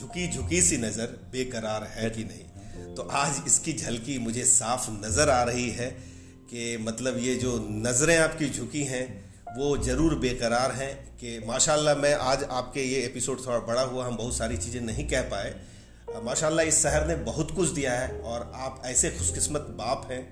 झुकी 0.00 0.28
झुकी 0.32 0.60
सी 0.62 0.76
नज़र 0.78 1.18
बेकरार 1.32 1.84
है 1.92 2.10
कि 2.10 2.24
नहीं? 2.24 2.44
तो 2.96 3.08
आज 3.14 3.42
इसकी 3.46 3.72
झलकी 3.72 4.18
मुझे 4.18 4.44
साफ़ 4.46 4.90
नज़र 4.92 5.30
आ 5.30 5.42
रही 5.42 5.68
है 5.70 5.88
कि 6.50 6.76
मतलब 6.80 7.18
ये 7.18 7.34
जो 7.36 7.58
नज़रें 7.70 8.16
आपकी 8.18 8.48
झुकी 8.50 8.82
हैं 8.84 9.04
वो 9.56 9.76
ज़रूर 9.84 10.14
बेकरार 10.18 10.72
हैं 10.72 10.92
कि 11.18 11.38
माशाल्लाह 11.46 11.94
मैं 11.96 12.14
आज 12.14 12.44
आपके 12.52 12.82
ये 12.82 13.00
एपिसोड 13.04 13.46
थोड़ा 13.46 13.58
बड़ा 13.66 13.82
हुआ 13.82 14.06
हम 14.06 14.16
बहुत 14.16 14.36
सारी 14.36 14.56
चीज़ें 14.56 14.80
नहीं 14.80 15.08
कह 15.08 15.22
पाए। 15.30 15.54
माशाल्लाह 16.24 16.66
इस 16.66 16.82
शहर 16.82 17.06
ने 17.06 17.14
बहुत 17.24 17.50
कुछ 17.50 17.68
दिया 17.70 17.92
है 17.92 18.18
और 18.22 18.50
आप 18.56 18.82
ऐसे 18.86 19.10
खुशकिस्मत 19.10 19.66
बाप 19.78 20.08
हैं 20.10 20.22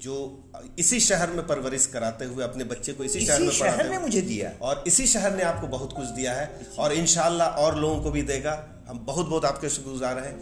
जो 0.00 0.16
इसी 0.78 0.98
शहर 1.00 1.30
में 1.30 1.46
परवरिश 1.46 1.86
कराते 1.86 2.24
हुए 2.24 2.44
अपने 2.44 2.64
बच्चे 2.64 2.92
को 2.92 3.04
इसी, 3.04 3.18
इसी 3.18 3.26
शहर 3.26 3.40
में 3.40 3.50
शहर 3.50 3.90
ने 3.90 3.98
मुझे 3.98 4.20
दिया। 4.22 4.50
और 4.62 4.84
इसी 4.86 5.06
शहर 5.06 5.36
ने 5.36 5.42
आपको 5.42 5.66
बहुत 5.68 5.92
कुछ 5.92 6.06
दिया 6.16 6.32
है 6.32 6.66
और 6.78 6.92
इनशाला 6.92 7.46
और 7.46 7.78
लोगों 7.78 8.02
को 8.02 8.10
भी 8.10 8.22
देगा। 8.24 8.52
हम 8.88 8.98
बहुत 9.06 9.28
बहुत 9.28 9.44
आपके 9.44 9.68
शुक्रगुजार 9.68 10.18
हैं। 10.18 10.34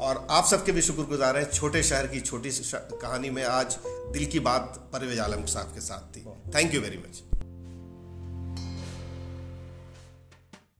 और 0.00 0.26
आप 0.30 0.44
सबके 0.44 0.72
भी 0.72 0.82
शुक्रगुजार 0.82 1.36
हैं 1.36 1.50
छोटे 1.50 1.82
शहर 1.82 2.06
की 2.06 2.20
छोटी 2.20 2.50
कहानी 2.74 3.30
में 3.30 3.44
आज 3.44 3.78
दिल 3.86 4.26
की 4.26 4.40
बात 4.40 4.90
परवेज 4.92 5.18
आलम 5.18 5.44
साहब 5.44 5.66
के 5.66 5.80
साथ 5.80 6.16
थी। 6.16 6.24
Thank 6.54 6.74
you 6.74 6.80
very 6.80 6.98
much 6.98 7.22